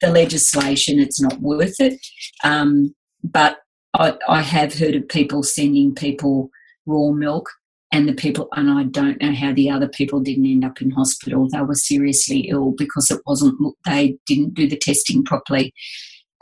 [0.00, 1.98] the legislation, it's not worth it.
[2.44, 3.58] Um, but
[3.94, 6.50] I, I have heard of people sending people
[6.84, 7.48] raw milk
[7.92, 10.90] and the people, and I don't know how the other people didn't end up in
[10.90, 11.48] hospital.
[11.48, 15.72] They were seriously ill because it wasn't, they didn't do the testing properly.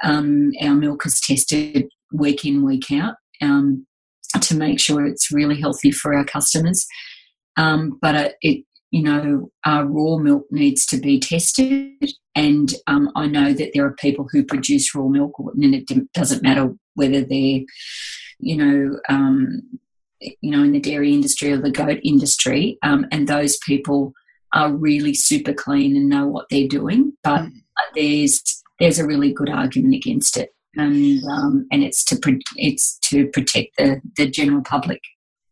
[0.02, 3.86] Um, our milk is tested week in, week out um,
[4.40, 6.86] to make sure it's really healthy for our customers.
[7.56, 12.12] Um, but it, you know, our raw milk needs to be tested.
[12.34, 16.42] And um, I know that there are people who produce raw milk, and it doesn't
[16.42, 17.60] matter whether they're,
[18.38, 19.62] you know, um,
[20.40, 24.12] you know, in the dairy industry or the goat industry, um, and those people
[24.52, 27.12] are really super clean and know what they're doing.
[27.22, 27.52] But mm.
[27.94, 33.28] there's there's a really good argument against it, and um, and it's to it's to
[33.28, 35.00] protect the the general public.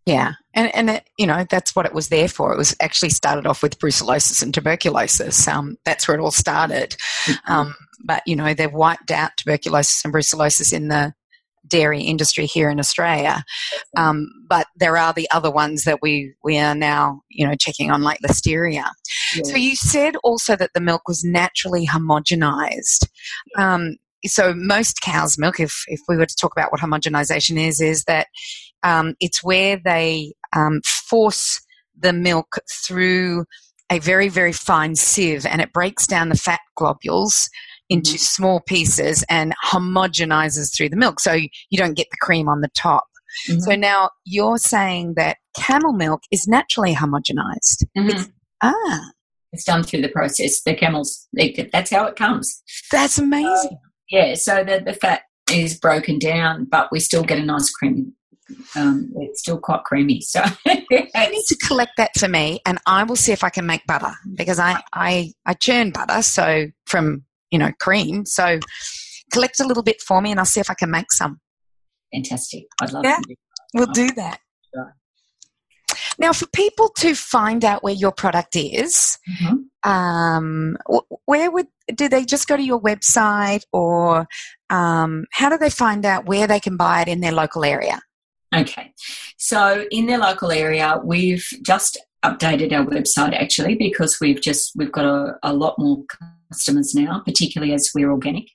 [0.07, 2.53] Yeah, and and it, you know that's what it was there for.
[2.53, 5.47] It was actually started off with brucellosis and tuberculosis.
[5.47, 6.97] Um, that's where it all started.
[7.25, 7.53] Mm-hmm.
[7.53, 11.15] Um, but you know they've wiped out tuberculosis and brucellosis in the
[11.73, 13.43] dairy industry here in Australia.
[13.97, 17.91] Um, but there are the other ones that we we are now you know checking
[17.91, 18.85] on, like listeria.
[19.35, 19.43] Yeah.
[19.45, 23.09] So you said also that the milk was naturally homogenized.
[23.59, 27.81] Um, so most cow's milk, if if we were to talk about what homogenization is,
[27.81, 28.27] is that
[28.83, 31.61] um, it's where they um, force
[31.99, 33.45] the milk through
[33.91, 37.49] a very, very fine sieve and it breaks down the fat globules
[37.93, 38.19] into mm-hmm.
[38.19, 41.21] small pieces and homogenizes through the milk.
[41.21, 43.05] So you don't get the cream on the top.
[43.49, 43.61] Mm-hmm.
[43.61, 47.85] So now you're saying that camel milk is naturally homogenized.
[47.97, 48.11] Mm-hmm.
[48.11, 48.29] It's,
[48.63, 49.01] ah.
[49.53, 50.63] It's done through the process.
[50.63, 52.63] The camels, they, that's how it comes.
[52.91, 53.73] That's amazing.
[53.73, 57.71] Uh, yeah, so the, the fat is broken down, but we still get a nice
[57.71, 58.15] cream
[58.77, 60.21] um, it's still quite creamy.
[60.21, 63.67] So you need to collect that for me, and I will see if I can
[63.67, 68.27] make butter because I I I churn butter so from you know cream.
[68.27, 68.59] So
[69.33, 71.41] collect a little bit for me, and I'll see if I can make some.
[72.13, 72.65] Fantastic!
[72.81, 73.37] I'd love yeah, to.
[73.75, 74.41] We'll do that.
[74.75, 74.97] Sure.
[76.19, 79.91] Now, for people to find out where your product is, mm-hmm.
[79.91, 80.77] um,
[81.25, 84.27] where would do they just go to your website, or
[84.71, 88.01] um, how do they find out where they can buy it in their local area?
[88.55, 88.93] Okay,
[89.39, 94.93] so in their local area, we've just updated our website actually because we've just we've
[94.93, 96.05] got a, a lot more
[96.51, 98.49] customers now, particularly as we're organic.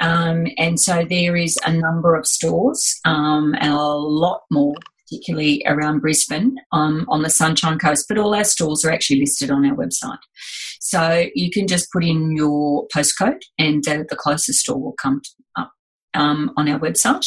[0.00, 4.74] Um, and so there is a number of stores, um, a lot more,
[5.04, 9.50] particularly around Brisbane um, on the Sunshine Coast, but all our stores are actually listed
[9.50, 10.18] on our website.
[10.80, 15.20] So you can just put in your postcode and the, the closest store will come
[15.56, 15.72] up
[16.14, 17.26] um, on our website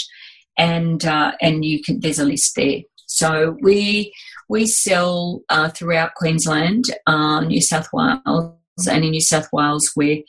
[0.57, 2.80] and uh, and you can there's a list there.
[3.07, 4.13] So we
[4.48, 8.56] we sell uh, throughout Queensland, uh, New South Wales,
[8.89, 10.22] and in New South Wales we're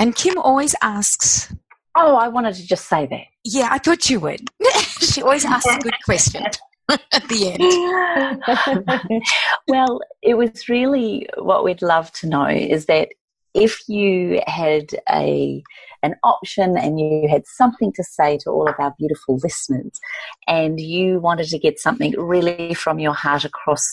[0.00, 1.52] And Kim always asks.
[1.96, 3.24] Oh, I wanted to just say that.
[3.44, 4.48] Yeah, I thought you would.
[5.00, 6.44] she always asks a good question
[6.88, 7.62] at the end.
[9.68, 13.08] well, it was really what we'd love to know is that
[13.58, 15.62] if you had a
[16.04, 19.98] an option and you had something to say to all of our beautiful listeners
[20.46, 23.84] and you wanted to get something really from your heart across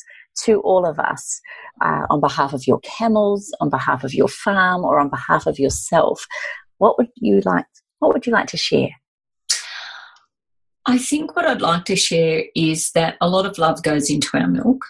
[0.44, 1.42] to all of us
[1.82, 5.58] uh, on behalf of your camels, on behalf of your farm, or on behalf of
[5.58, 6.28] yourself,
[6.78, 7.66] what would you like?
[8.00, 8.90] What would you like to share?
[10.86, 14.38] I think what I'd like to share is that a lot of love goes into
[14.38, 14.86] our milk,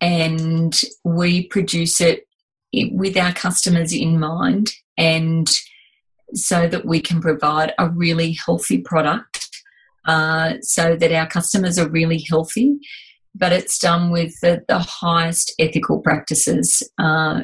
[0.00, 2.26] and we produce it
[2.72, 5.48] with our customers in mind, and
[6.34, 9.48] so that we can provide a really healthy product
[10.06, 12.78] uh, so that our customers are really healthy,
[13.34, 16.82] but it's done with the, the highest ethical practices.
[16.98, 17.42] Uh,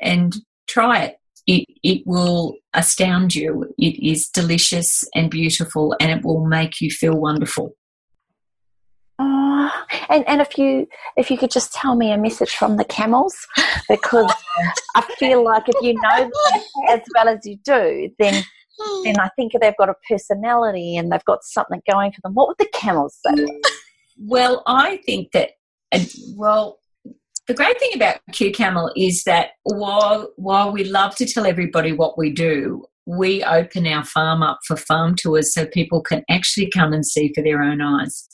[0.00, 0.36] and
[0.68, 1.16] try it.
[1.46, 1.66] it.
[1.82, 3.74] It will astound you.
[3.78, 7.74] It is delicious and beautiful, and it will make you feel wonderful.
[10.08, 10.86] And and if you
[11.16, 13.34] if you could just tell me a message from the camels,
[13.88, 14.32] because
[14.94, 18.44] I feel like if you know them as well as you do, then
[19.04, 22.34] then I think they've got a personality and they've got something going for them.
[22.34, 23.46] What would the camels say?
[24.18, 25.50] Well, I think that
[25.92, 26.00] uh,
[26.36, 26.78] well,
[27.46, 31.92] the great thing about Q Camel is that while while we love to tell everybody
[31.92, 36.70] what we do, we open our farm up for farm tours so people can actually
[36.70, 38.28] come and see for their own eyes.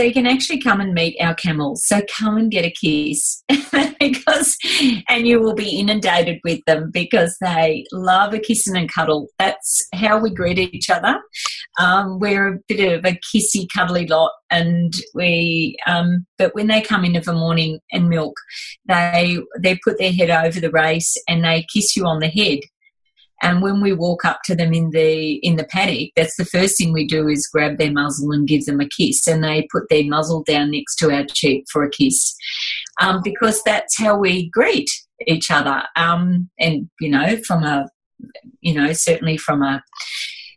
[0.00, 1.84] So you can actually come and meet our camels.
[1.84, 3.44] So come and get a kiss
[4.00, 4.56] because,
[5.10, 9.28] and you will be inundated with them because they love a kiss and a cuddle.
[9.38, 11.20] That's how we greet each other.
[11.78, 15.76] Um, we're a bit of a kissy, cuddly lot, and we.
[15.86, 18.38] Um, but when they come in of a morning and milk,
[18.88, 22.60] they they put their head over the race and they kiss you on the head
[23.42, 26.76] and when we walk up to them in the in the paddock, that's the first
[26.76, 29.88] thing we do is grab their muzzle and give them a kiss, and they put
[29.88, 32.34] their muzzle down next to our cheek for a kiss,
[33.00, 34.90] um, because that's how we greet
[35.26, 35.82] each other.
[35.96, 37.88] Um, and you know, from a
[38.60, 39.82] you know, certainly from a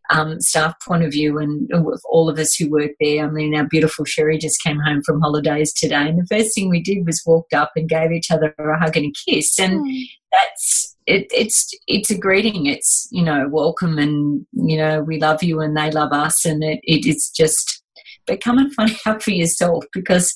[0.09, 1.69] um, staff point of view, and
[2.11, 3.25] all of us who work there.
[3.25, 6.69] I mean, our beautiful Sherry just came home from holidays today, and the first thing
[6.69, 9.85] we did was walked up and gave each other a hug and a kiss, and
[9.85, 10.03] mm.
[10.31, 12.65] that's it, it's it's a greeting.
[12.65, 16.63] It's you know welcome, and you know we love you, and they love us, and
[16.63, 17.81] it, it is just.
[18.25, 20.33] But come and find out for yourself because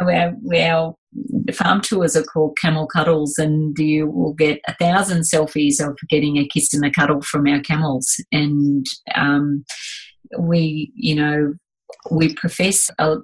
[0.00, 0.96] our, our
[1.52, 6.38] farm tours are called Camel Cuddles, and you will get a thousand selfies of getting
[6.38, 9.64] a kiss and a cuddle from our camels, and um,
[10.38, 11.54] we you know
[12.10, 13.16] we profess a,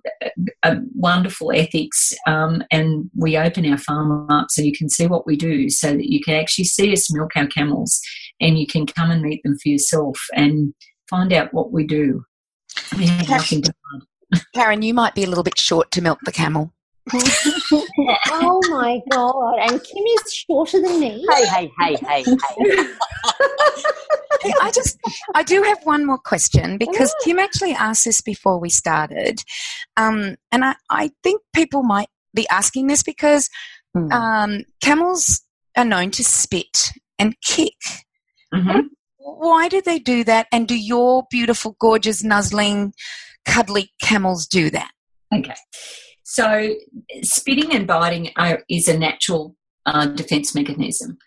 [0.62, 5.26] a wonderful ethics um, and we open our farm up so you can see what
[5.26, 8.00] we do so that you can actually see us milk our camels
[8.40, 10.72] and you can come and meet them for yourself and
[11.08, 12.24] find out what we do.
[12.96, 14.42] We have nothing to hide.
[14.56, 16.72] Carren, you might be a little bit short to milk the camel.
[17.12, 19.58] oh my god!
[19.60, 21.24] And Kim is shorter than me.
[21.30, 22.88] Hey, hey, hey, hey, hey.
[24.60, 24.98] I just,
[25.34, 29.42] I do have one more question because Kim actually asked this before we started,
[29.96, 33.48] um, and I, I think people might be asking this because
[33.94, 34.12] hmm.
[34.12, 35.42] um, camels
[35.76, 37.74] are known to spit and kick.
[38.54, 38.88] Mm-hmm.
[39.18, 40.46] Why do they do that?
[40.52, 42.94] And do your beautiful, gorgeous, nuzzling,
[43.44, 44.90] cuddly camels do that?
[45.34, 45.54] Okay.
[46.22, 46.74] So,
[47.22, 51.18] spitting and biting are, is a natural uh, defense mechanism.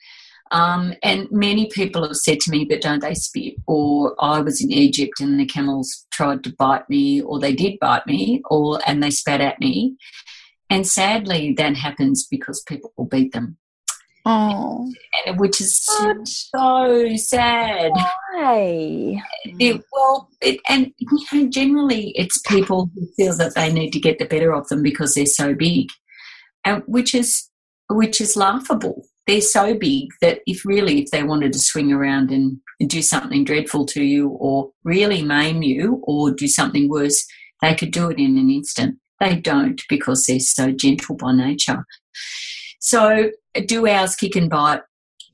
[0.51, 3.55] Um, and many people have said to me, but don't they spit?
[3.67, 7.79] Or I was in Egypt and the camels tried to bite me, or they did
[7.79, 9.95] bite me, or and they spat at me.
[10.69, 13.57] And sadly, that happens because people will beat them.
[14.23, 14.91] Oh,
[15.25, 17.91] and, which is so, so sad.
[18.33, 19.19] Why?
[19.45, 23.99] It, well, it, and you know, generally it's people who feel that they need to
[23.99, 25.87] get the better of them because they're so big,
[26.63, 27.49] and which is
[27.89, 29.07] which is laughable.
[29.27, 33.01] They're so big that if really if they wanted to swing around and, and do
[33.01, 37.25] something dreadful to you, or really maim you, or do something worse,
[37.61, 38.97] they could do it in an instant.
[39.19, 41.85] They don't because they're so gentle by nature.
[42.79, 43.29] So,
[43.67, 44.81] do ours kick and bite?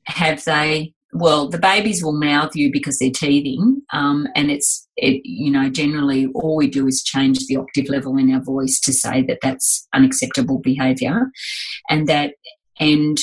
[0.06, 0.92] Have they?
[1.14, 5.70] Well, the babies will mouth you because they're teething, um, and it's it, you know
[5.70, 9.38] generally all we do is change the octave level in our voice to say that
[9.40, 11.30] that's unacceptable behaviour,
[11.88, 12.34] and that
[12.78, 13.18] and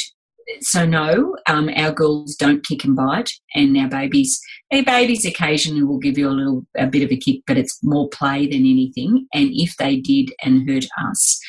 [0.61, 4.39] so no, um, our girls don't kick and bite, and our babies,
[4.71, 7.79] our babies occasionally will give you a little, a bit of a kick, but it's
[7.83, 9.27] more play than anything.
[9.33, 11.39] And if they did and hurt us,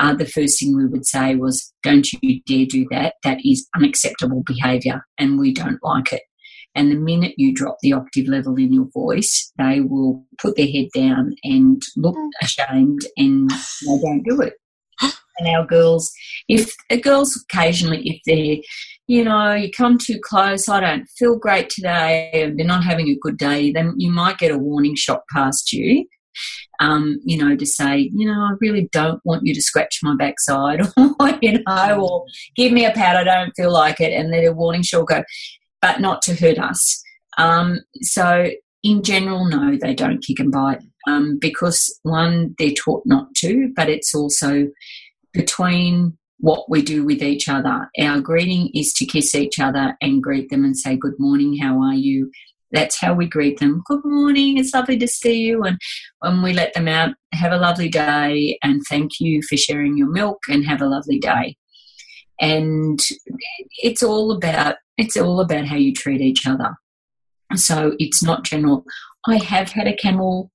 [0.00, 3.14] uh, the first thing we would say was, "Don't you dare do that.
[3.24, 6.22] That is unacceptable behaviour, and we don't like it."
[6.74, 10.68] And the minute you drop the octave level in your voice, they will put their
[10.68, 14.54] head down and look ashamed, and they don't do it
[15.38, 16.12] and our girls,
[16.48, 18.62] if the girls occasionally, if they're,
[19.06, 23.08] you know, you come too close, I don't feel great today, and they're not having
[23.08, 26.06] a good day, then you might get a warning shot past you.
[26.80, 30.14] Um, you know, to say, you know, I really don't want you to scratch my
[30.14, 32.24] backside, or you know, or
[32.54, 33.16] give me a pat.
[33.16, 35.24] I don't feel like it, and then a warning shot go,
[35.82, 37.02] but not to hurt us.
[37.38, 38.50] Um, so,
[38.84, 43.72] in general, no, they don't kick and bite um, because one, they're taught not to,
[43.74, 44.68] but it's also
[45.32, 47.90] between what we do with each other.
[48.00, 51.80] Our greeting is to kiss each other and greet them and say, Good morning, how
[51.82, 52.30] are you?
[52.70, 53.82] That's how we greet them.
[53.86, 55.62] Good morning, it's lovely to see you.
[55.64, 55.78] And
[56.20, 60.10] when we let them out, have a lovely day and thank you for sharing your
[60.10, 61.56] milk and have a lovely day.
[62.40, 63.00] And
[63.82, 66.76] it's all about it's all about how you treat each other.
[67.54, 68.84] So it's not general.
[69.26, 70.50] I have had a camel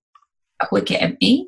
[0.62, 1.48] quick at me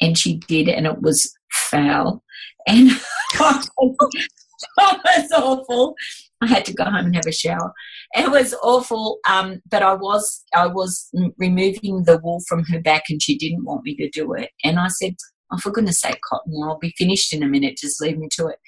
[0.00, 2.23] and she did and it was foul
[2.66, 2.90] and
[3.34, 5.94] it was awful.
[6.40, 7.72] I had to go home and have a shower.
[8.14, 11.08] It was awful, um, but I was I was
[11.38, 14.50] removing the wool from her back, and she didn't want me to do it.
[14.62, 15.16] And I said,
[15.52, 17.78] "Oh, for goodness' sake, Cotton, I'll be finished in a minute.
[17.78, 18.58] Just leave me to it."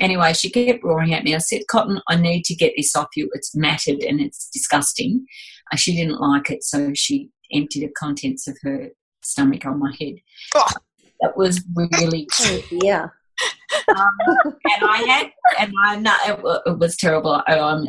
[0.00, 1.34] Anyway, she kept roaring at me.
[1.34, 3.30] I said, "Cotton, I need to get this off you.
[3.34, 5.26] It's matted and it's disgusting."
[5.72, 8.88] Uh, she didn't like it, so she emptied the contents of her
[9.22, 10.14] stomach on my head.
[10.54, 10.66] Oh
[11.20, 13.08] That was really Oh, yeah.
[13.88, 14.08] Um,
[14.44, 17.42] and I had, and I know it, it was terrible.
[17.46, 17.86] I, um,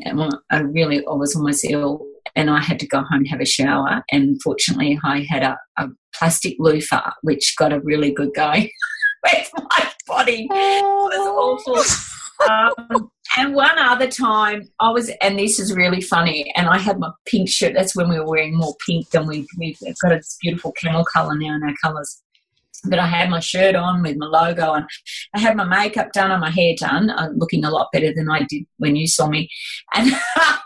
[0.52, 3.46] I really, I was almost ill, and I had to go home and have a
[3.46, 4.04] shower.
[4.12, 8.70] And fortunately, I had a, a plastic loofah, which got a really good going
[9.24, 10.48] with my body.
[10.50, 12.50] It was awful.
[12.50, 16.52] Um, and one other time, I was, and this is really funny.
[16.56, 17.74] And I had my pink shirt.
[17.74, 21.36] That's when we were wearing more pink than we we've got this beautiful camel color
[21.36, 22.22] now in our colors.
[22.90, 24.86] But I had my shirt on with my logo, and
[25.34, 28.30] I had my makeup done and my hair done, uh, looking a lot better than
[28.30, 29.50] I did when you saw me.
[29.96, 30.12] And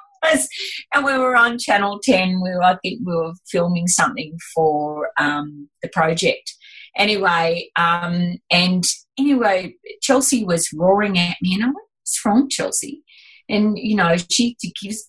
[0.94, 2.42] and we were on Channel Ten.
[2.42, 6.54] We were, I think, we were filming something for um, the project.
[6.98, 8.84] Anyway, um, and
[9.18, 13.04] anyway, Chelsea was roaring at me, and I went, "What's wrong, Chelsea?"
[13.50, 14.58] And you know, she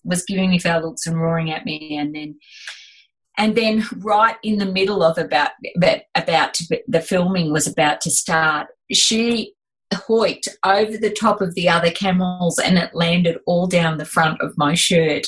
[0.03, 2.35] was giving me foul looks and roaring at me, and then
[3.39, 5.51] and then right in the middle of about
[6.15, 9.53] about, to, the filming was about to start she
[9.93, 14.39] hoiked over the top of the other camels and it landed all down the front
[14.41, 15.25] of my shirt.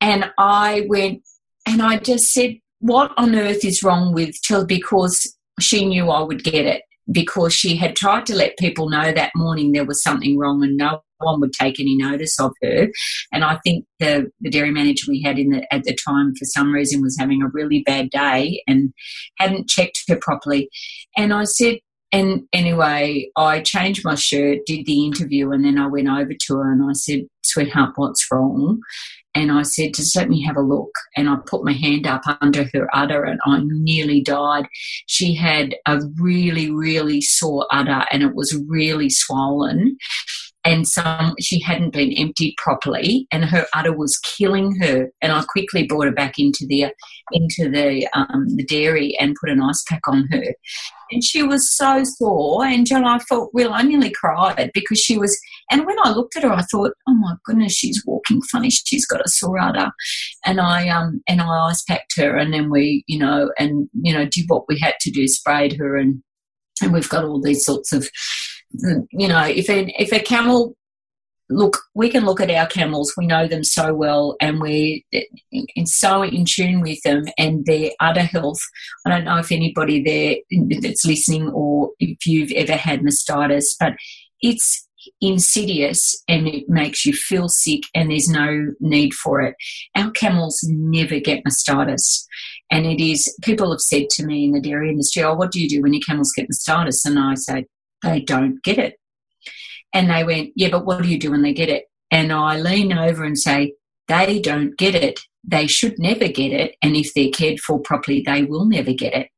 [0.00, 1.22] And i went
[1.66, 6.20] and i just said what on earth is wrong with Chelsea because she knew i
[6.20, 10.02] would get it because she had tried to let people know that morning there was
[10.02, 12.88] something wrong and no one would take any notice of her
[13.32, 16.44] and I think the, the dairy manager we had in the, at the time, for
[16.44, 18.92] some reason, was having a really bad day and
[19.38, 20.68] hadn't checked her properly.
[21.16, 21.78] And I said,
[22.12, 26.56] and anyway, I changed my shirt, did the interview, and then I went over to
[26.56, 28.80] her and I said, "Sweetheart, what's wrong?"
[29.34, 32.22] And I said, "Just let me have a look." And I put my hand up
[32.40, 34.66] under her udder, and I nearly died.
[35.06, 39.96] She had a really, really sore udder, and it was really swollen
[40.64, 45.10] and some she hadn't been emptied properly and her udder was killing her.
[45.20, 46.86] And i quickly brought her back into the
[47.32, 50.54] into the um, the dairy and put an ice pack on her.
[51.10, 55.18] And she was so sore and John, I felt well I nearly cried because she
[55.18, 55.36] was
[55.70, 58.70] and when I looked at her I thought oh my goodness she's walking funny.
[58.70, 59.90] She's got a sore udder.
[60.44, 64.12] And I um and I ice packed her and then we you know and you
[64.12, 66.22] know did what we had to do sprayed her and
[66.80, 68.08] and we've got all these sorts of
[69.10, 70.76] you know, if a, if a camel,
[71.50, 75.00] look, we can look at our camels, we know them so well, and we're
[75.84, 78.60] so in tune with them and their udder health.
[79.06, 80.36] I don't know if anybody there
[80.80, 83.94] that's listening or if you've ever had mastitis, but
[84.40, 84.88] it's
[85.20, 89.56] insidious and it makes you feel sick and there's no need for it.
[89.96, 92.24] Our camels never get mastitis.
[92.70, 95.60] And it is, people have said to me in the dairy industry, oh, what do
[95.60, 97.04] you do when your camels get mastitis?
[97.04, 97.66] And I say,
[98.02, 98.96] they don't get it.
[99.94, 101.84] And they went, yeah, but what do you do when they get it?
[102.10, 103.74] And I lean over and say,
[104.08, 105.20] they don't get it.
[105.44, 106.76] They should never get it.
[106.82, 109.28] And if they're cared for properly, they will never get it.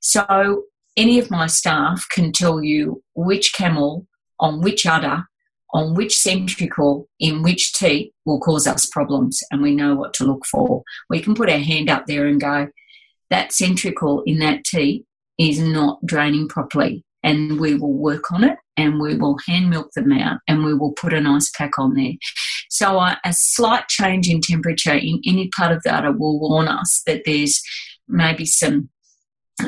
[0.00, 0.64] So
[0.96, 4.06] any of my staff can tell you which camel
[4.38, 5.24] on which udder,
[5.72, 9.40] on which centricle, in which teat will cause us problems.
[9.50, 10.82] And we know what to look for.
[11.08, 12.68] We can put our hand up there and go,
[13.28, 15.04] that centricle in that teat
[15.38, 19.90] is not draining properly and we will work on it and we will hand milk
[19.92, 22.12] them out and we will put an ice pack on there.
[22.70, 26.68] So uh, a slight change in temperature in any part of the udder will warn
[26.68, 27.60] us that there's
[28.08, 28.90] maybe some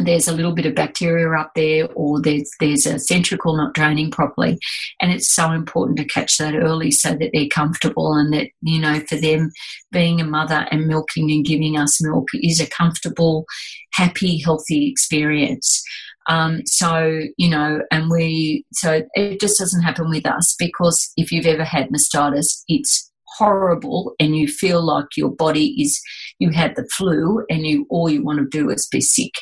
[0.00, 4.10] there's a little bit of bacteria up there or there's there's a centricle not draining
[4.10, 4.58] properly
[5.00, 8.80] and it's so important to catch that early so that they're comfortable and that you
[8.80, 9.50] know for them
[9.90, 13.44] being a mother and milking and giving us milk is a comfortable
[13.92, 15.82] happy healthy experience
[16.28, 21.32] um, so, you know, and we, so it just doesn't happen with us because if
[21.32, 26.00] you've ever had mastitis, it's horrible and you feel like your body is,
[26.38, 29.32] you had the flu and you, all you want to do is be sick.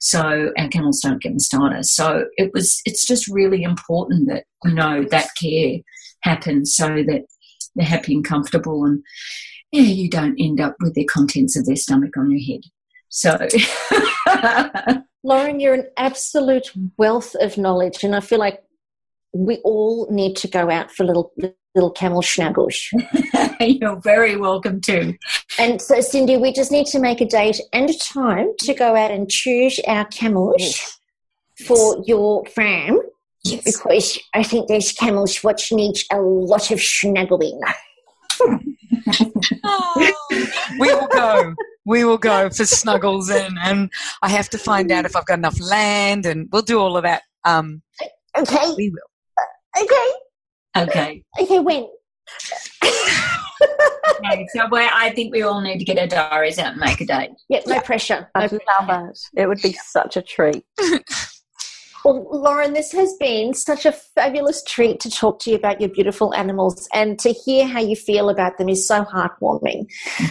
[0.00, 1.86] So, and camels don't get mastitis.
[1.86, 5.78] So it was, it's just really important that, you know, that care
[6.22, 7.24] happens so that
[7.74, 9.02] they're happy and comfortable and,
[9.72, 12.62] yeah, you don't end up with the contents of their stomach on your head.
[13.08, 13.38] So,
[15.26, 18.62] Lauren, you're an absolute wealth of knowledge, and I feel like
[19.34, 21.32] we all need to go out for a little
[21.74, 22.76] little camel schnaggles.
[23.60, 25.14] You're very welcome to.
[25.58, 28.94] And so, Cyndi, we just need to make a date and a time to go
[28.94, 31.00] out and choose our camels Yes.
[31.66, 33.00] for your farm
[33.44, 33.64] Yes.
[33.64, 37.60] because I think those camels which need a lot of schnaggling.
[40.78, 41.54] we will go.
[41.84, 43.90] We will go for snuggles and, and
[44.22, 47.04] I have to find out if I've got enough land and we'll do all of
[47.04, 47.22] that.
[47.44, 47.82] Um,
[48.36, 49.82] Okay, we will.
[49.82, 50.10] okay,
[50.82, 51.22] Okay.
[51.40, 51.58] okay.
[51.60, 51.86] When?
[52.84, 54.46] okay.
[54.54, 57.06] So we I think we all need to get our diaries out and make a
[57.06, 57.30] date.
[57.48, 58.28] Yeah, no pressure.
[58.34, 58.64] No I pressure.
[58.80, 59.18] love it.
[59.42, 60.64] It would be such a treat.
[62.06, 65.90] Well, Lauren, this has been such a fabulous treat to talk to you about your
[65.90, 69.86] beautiful animals and to hear how you feel about them is so heartwarming.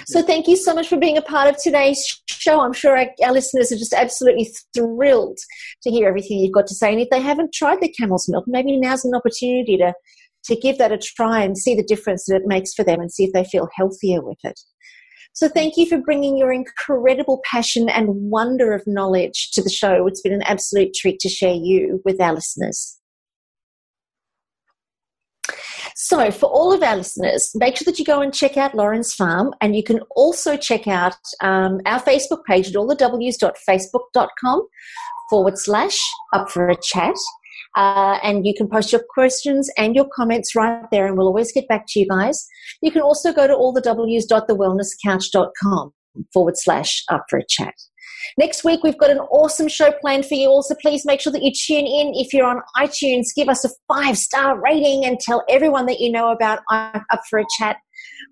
[0.05, 2.61] So, thank you so much for being a part of today's show.
[2.61, 5.37] I'm sure our, our, listeners are just absolutely thrilled
[5.83, 6.93] to hear everything you've got to say.
[6.93, 9.93] And if they haven't tried the camel's milk, maybe now's an opportunity to,
[10.45, 13.11] to give that a try and see the difference that it makes for them and
[13.11, 14.57] see if they feel healthier with it.
[15.35, 20.07] So thank you for bringing your incredible passion and wonder of knowledge to the show.
[20.07, 22.97] It's been an absolute treat to share you with our listeners.
[25.97, 29.13] So, for all of our listeners, make sure that you go and check out Lauren's
[29.13, 34.67] Farm, and you can also check out um, our Facebook page at allthews.facebook.com
[35.29, 35.99] forward slash
[36.33, 37.15] up for a chat.
[37.75, 41.51] Uh, and you can post your questions and your comments right there, and we'll always
[41.51, 42.47] get back to you guys.
[42.81, 45.93] You can also go to allthews.thewellnesscouch.com
[46.33, 47.73] forward slash up for a chat.
[48.37, 50.49] Next week, we've got an awesome show planned for you.
[50.49, 52.13] Also, please make sure that you tune in.
[52.15, 56.11] If you're on iTunes, give us a five star rating and tell everyone that you
[56.11, 57.77] know about Up for a Chat.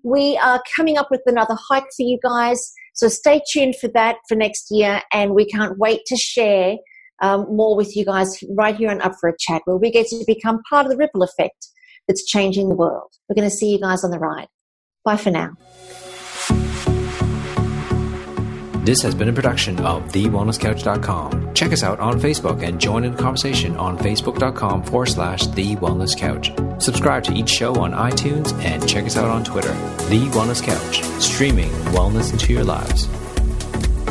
[0.02, 2.72] We are coming up with another hike for you guys.
[2.94, 5.02] So stay tuned for that for next year.
[5.12, 6.76] And we can't wait to share
[7.22, 10.06] um, more with you guys right here on Up for a Chat, where we get
[10.08, 11.68] to become part of the ripple effect
[12.06, 13.10] that's changing the world.
[13.28, 14.48] We're going to see you guys on the ride.
[15.04, 15.54] Bye for now.
[18.84, 21.54] This has been a production of TheWellnessCouch.com.
[21.54, 25.76] Check us out on Facebook and join in the conversation on Facebook.com forward slash The
[25.76, 26.52] Wellness Couch.
[26.82, 29.72] Subscribe to each show on iTunes and check us out on Twitter.
[30.10, 33.08] The Wellness Couch, streaming wellness into your lives.